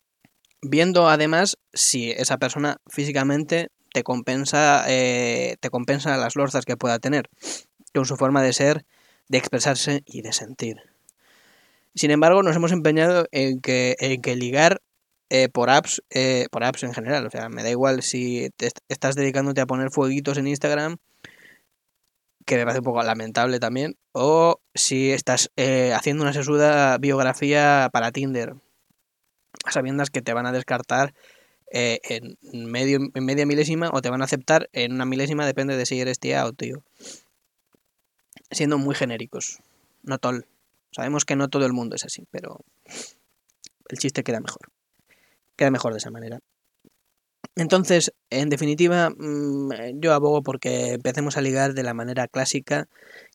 Viendo 0.62 1.10
además 1.10 1.58
si 1.74 2.12
esa 2.12 2.38
persona 2.38 2.78
físicamente 2.88 3.70
te 3.94 4.04
compensa, 4.04 4.86
eh, 4.88 5.58
te 5.60 5.70
compensa 5.70 6.18
las 6.18 6.36
lorzas 6.36 6.66
que 6.66 6.78
pueda 6.78 7.00
tener 7.00 7.30
con 7.94 8.06
su 8.06 8.18
forma 8.18 8.42
de 8.42 8.54
ser, 8.54 8.86
de 9.30 9.38
expresarse 9.38 10.04
y 10.06 10.22
de 10.22 10.34
sentir. 10.34 10.78
Sin 11.94 12.12
embargo, 12.12 12.44
nos 12.44 12.56
hemos 12.56 12.74
empeñado 12.74 13.26
en 13.32 13.62
que, 13.62 13.96
en 14.00 14.22
que 14.22 14.36
ligar 14.36 14.82
eh, 15.30 15.50
por 15.50 15.70
apps, 15.70 16.04
eh, 16.10 16.48
por 16.52 16.64
apps 16.64 16.84
en 16.84 16.94
general. 16.94 17.26
O 17.26 17.30
sea, 17.30 17.50
me 17.50 17.64
da 17.64 17.70
igual 17.70 18.04
si 18.04 18.50
te 18.58 18.70
estás 18.90 19.16
dedicándote 19.16 19.62
a 19.62 19.66
poner 19.66 19.92
fueguitos 19.92 20.38
en 20.38 20.48
Instagram, 20.48 20.98
que 22.46 22.58
me 22.58 22.64
parece 22.64 22.80
un 22.80 22.86
poco 22.86 23.02
lamentable 23.02 23.60
también, 23.60 23.98
o 24.12 24.60
si 24.76 25.12
estás 25.12 25.52
eh, 25.56 25.94
haciendo 25.94 26.24
una 26.24 26.34
sesuda 26.34 26.98
biografía 27.00 27.90
para 27.92 28.12
Tinder, 28.12 28.56
sabiendas 29.74 30.10
que 30.10 30.22
te 30.22 30.34
van 30.34 30.46
a 30.46 30.52
descartar 30.52 31.14
en, 31.72 32.38
medio, 32.70 33.00
en 33.14 33.26
media 33.26 33.46
milésima 33.46 33.90
o 33.92 34.02
te 34.02 34.10
van 34.10 34.22
a 34.22 34.26
aceptar 34.26 34.70
en 34.72 34.94
una 34.94 35.06
milésima, 35.06 35.46
depende 35.46 35.76
de 35.76 35.86
si 35.86 36.00
eres 36.00 36.20
tía 36.20 36.46
o 36.46 36.54
tío. 36.54 36.84
Siendo 38.52 38.78
muy 38.78 38.96
genéricos, 38.96 39.60
no 40.04 40.18
tol. 40.20 40.46
Sabemos 40.92 41.26
que 41.26 41.36
no 41.36 41.50
todo 41.50 41.66
el 41.66 41.74
mundo 41.74 41.96
es 41.96 42.06
así, 42.06 42.26
pero 42.32 42.60
el 43.90 43.98
chiste 43.98 44.24
queda 44.24 44.40
mejor 44.40 44.70
queda 45.56 45.72
mejor 45.72 45.94
de 45.94 46.00
esa 46.00 46.12
manera. 46.12 46.40
Entonces, 47.56 48.12
en 48.30 48.50
definitiva, 48.50 49.12
mm, 49.12 50.00
yo 50.02 50.14
abogo 50.14 50.44
porque 50.44 50.94
empecemos 50.94 51.38
a 51.38 51.42
ligar 51.42 51.74
de 51.74 51.84
la 51.84 51.94
manera 51.94 52.28
clásica, 52.28 52.90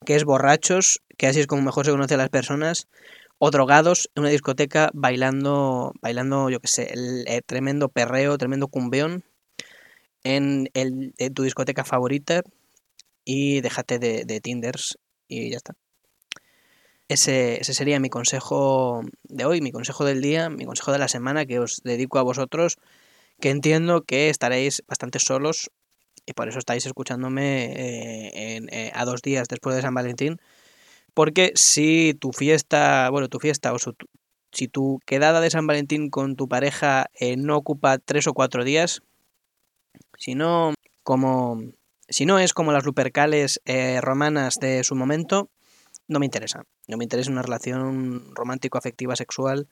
que 0.05 0.15
es 0.15 0.25
borrachos, 0.25 1.01
que 1.17 1.27
así 1.27 1.39
es 1.39 1.47
como 1.47 1.63
mejor 1.63 1.85
se 1.85 1.91
conoce 1.91 2.13
a 2.13 2.17
las 2.17 2.29
personas, 2.29 2.87
o 3.43 3.49
drogados 3.49 4.07
en 4.13 4.21
una 4.21 4.29
discoteca 4.29 4.91
bailando, 4.93 5.93
bailando, 5.99 6.51
yo 6.51 6.59
qué 6.59 6.67
sé, 6.67 6.93
el, 6.93 7.25
tremendo 7.43 7.89
perreo, 7.89 8.37
tremendo 8.37 8.67
cumbeón 8.67 9.23
en, 10.23 10.69
el, 10.75 11.15
tu 11.33 11.41
discoteca 11.41 11.83
favorita 11.83 12.43
y 13.25 13.61
déjate 13.61 13.97
de, 13.97 14.25
de 14.25 14.41
Tinders 14.41 14.99
y 15.27 15.49
ya 15.49 15.57
está. 15.57 15.73
Ese, 17.07 17.63
sería 17.63 17.99
mi 17.99 18.11
consejo 18.11 19.01
de 19.23 19.45
hoy, 19.45 19.59
mi 19.59 19.71
consejo 19.71 20.05
del 20.05 20.21
día, 20.21 20.51
mi 20.51 20.65
consejo 20.65 20.91
de 20.91 20.99
la 20.99 21.07
semana 21.07 21.47
que 21.47 21.57
os 21.57 21.81
dedico 21.83 22.19
a 22.19 22.21
vosotros, 22.21 22.77
que 23.39 23.49
entiendo 23.49 24.03
que 24.03 24.29
estaréis 24.29 24.83
bastante 24.87 25.17
solos 25.17 25.71
y 26.27 26.33
por 26.33 26.47
eso 26.47 26.59
estáis 26.59 26.85
escuchándome 26.85 27.73
eh, 27.73 28.59
eh, 28.71 28.91
a 28.93 29.03
dos 29.05 29.23
días 29.23 29.47
después 29.47 29.75
de 29.75 29.81
San 29.81 29.95
Valentín. 29.95 30.39
Porque 31.13 31.51
si 31.55 32.13
tu 32.13 32.31
fiesta, 32.31 33.09
bueno, 33.09 33.27
tu 33.27 33.39
fiesta 33.39 33.73
o 33.73 33.77
si 34.51 34.67
tu 34.67 34.99
quedada 35.05 35.41
de 35.41 35.49
San 35.49 35.67
Valentín 35.67 36.09
con 36.09 36.35
tu 36.35 36.47
pareja 36.47 37.07
eh, 37.19 37.37
no 37.37 37.57
ocupa 37.57 37.97
tres 37.97 38.27
o 38.27 38.33
cuatro 38.33 38.63
días, 38.63 39.01
si 40.17 40.35
no, 40.35 40.73
como, 41.03 41.61
si 42.07 42.25
no 42.25 42.39
es 42.39 42.53
como 42.53 42.71
las 42.71 42.85
lupercales 42.85 43.61
romanas 44.01 44.59
de 44.59 44.83
su 44.83 44.95
momento, 44.95 45.49
no 46.07 46.19
me 46.19 46.25
interesa. 46.25 46.63
No 46.87 46.97
me 46.97 47.05
interesa 47.05 47.31
una 47.31 47.41
relación 47.41 48.35
romántico-afectiva 48.35 49.15
sexual 49.15 49.67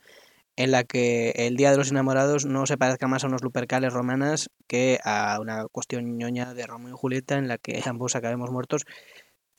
en 0.56 0.72
la 0.72 0.84
que 0.84 1.32
el 1.36 1.56
Día 1.56 1.72
de 1.72 1.78
los 1.78 1.92
Enamorados 1.92 2.46
no 2.46 2.66
se 2.66 2.78
parezca 2.78 3.08
más 3.08 3.24
a 3.24 3.28
unos 3.28 3.44
lupercales 3.44 3.94
romanas 3.94 4.50
que 4.68 5.00
a 5.04 5.38
una 5.40 5.66
cuestión 5.68 6.18
ñoña 6.18 6.54
de 6.54 6.68
Romeo 6.68 6.96
y 6.96 6.98
Julieta 6.98 7.38
en 7.38 7.48
la 7.48 7.58
que 7.58 7.82
ambos 7.86 8.16
acabemos 8.16 8.52
muertos 8.52 8.86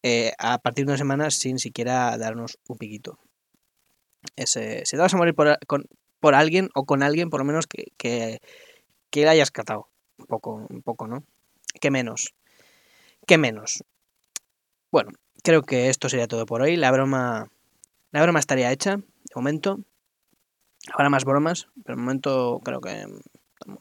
eh, 0.03 0.33
a 0.39 0.59
partir 0.59 0.87
de 0.87 0.93
una 0.93 0.99
semana 0.99 1.31
sin 1.31 1.59
siquiera 1.59 2.17
darnos 2.19 2.59
un 2.69 2.79
piquito. 2.79 3.19
Ese, 4.37 4.85
si 4.85 4.97
te 4.97 5.03
vas 5.03 5.15
a 5.15 5.17
morir 5.17 5.35
por, 5.35 5.59
por 6.21 6.35
alguien 6.35 6.71
o 6.75 6.85
con 6.85 7.03
alguien, 7.03 7.31
por 7.31 7.41
lo 7.41 7.45
menos 7.45 7.67
que, 7.67 7.87
que, 7.97 8.41
que 9.11 9.21
le 9.23 9.29
hayas 9.29 9.51
catado. 9.51 9.89
Un 10.19 10.27
poco, 10.27 10.67
un 10.69 10.83
poco, 10.83 11.07
¿no? 11.07 11.25
¿Qué 11.81 11.91
menos? 11.91 12.35
¿Qué 13.27 13.39
menos? 13.39 13.85
Bueno, 14.91 15.13
creo 15.43 15.63
que 15.63 15.89
esto 15.89 16.09
sería 16.09 16.29
todo 16.29 16.47
por 16.47 16.63
hoy. 16.63 16.77
La 16.77 16.91
broma, 16.91 17.51
la 18.11 18.23
broma 18.23 18.39
estaría 18.39 18.73
hecha, 18.73 18.97
de 18.97 19.35
momento. 19.35 19.81
Habrá 20.93 21.11
más 21.11 21.25
bromas, 21.25 21.69
pero 21.85 21.97
de 21.97 22.03
momento 22.03 22.61
creo 22.65 22.81
que 22.81 23.07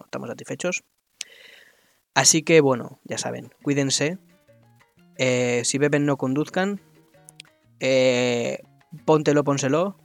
estamos 0.05 0.29
satisfechos. 0.29 0.84
Así 2.13 2.43
que 2.43 2.62
bueno, 2.62 2.99
ya 3.05 3.17
saben, 3.17 3.53
cuídense. 3.63 4.17
Eh, 5.19 5.63
si 5.65 5.77
beben 5.77 6.05
no 6.05 6.15
conduzcan. 6.15 6.79
Eh, 7.82 8.63
póntelo, 9.03 9.43
pónselo. 9.43 9.97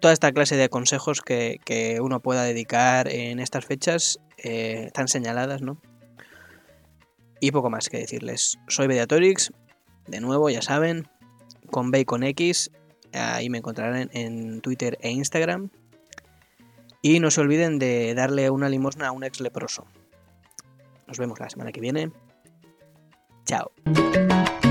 Toda 0.00 0.12
esta 0.12 0.32
clase 0.32 0.56
de 0.56 0.68
consejos 0.68 1.22
que, 1.22 1.98
uno 2.02 2.20
pueda 2.20 2.44
dedicar 2.44 3.08
en 3.08 3.40
estas 3.40 3.64
fechas 3.64 4.20
eh, 4.36 4.84
están 4.88 5.08
señaladas, 5.08 5.62
¿no? 5.62 5.80
Y 7.40 7.52
poco 7.52 7.70
más 7.70 7.88
que 7.88 7.96
decirles. 7.96 8.58
Soy 8.68 8.86
Mediatorix, 8.86 9.52
de 10.06 10.20
nuevo, 10.20 10.50
ya 10.50 10.60
saben, 10.60 11.08
con 11.70 11.90
B 11.90 12.04
X. 12.06 12.70
Ahí 13.14 13.48
me 13.48 13.58
encontrarán 13.58 14.10
en 14.12 14.60
Twitter 14.60 14.98
e 15.00 15.10
Instagram. 15.10 15.70
Y 17.00 17.18
no 17.20 17.30
se 17.30 17.40
olviden 17.40 17.78
de 17.78 18.12
darle 18.14 18.50
una 18.50 18.68
limosna 18.68 19.08
a 19.08 19.12
un 19.12 19.24
ex 19.24 19.40
leproso. 19.40 19.86
Nos 21.06 21.18
vemos 21.18 21.40
la 21.40 21.48
semana 21.48 21.72
que 21.72 21.80
viene. 21.80 22.10
Chao. 23.46 24.65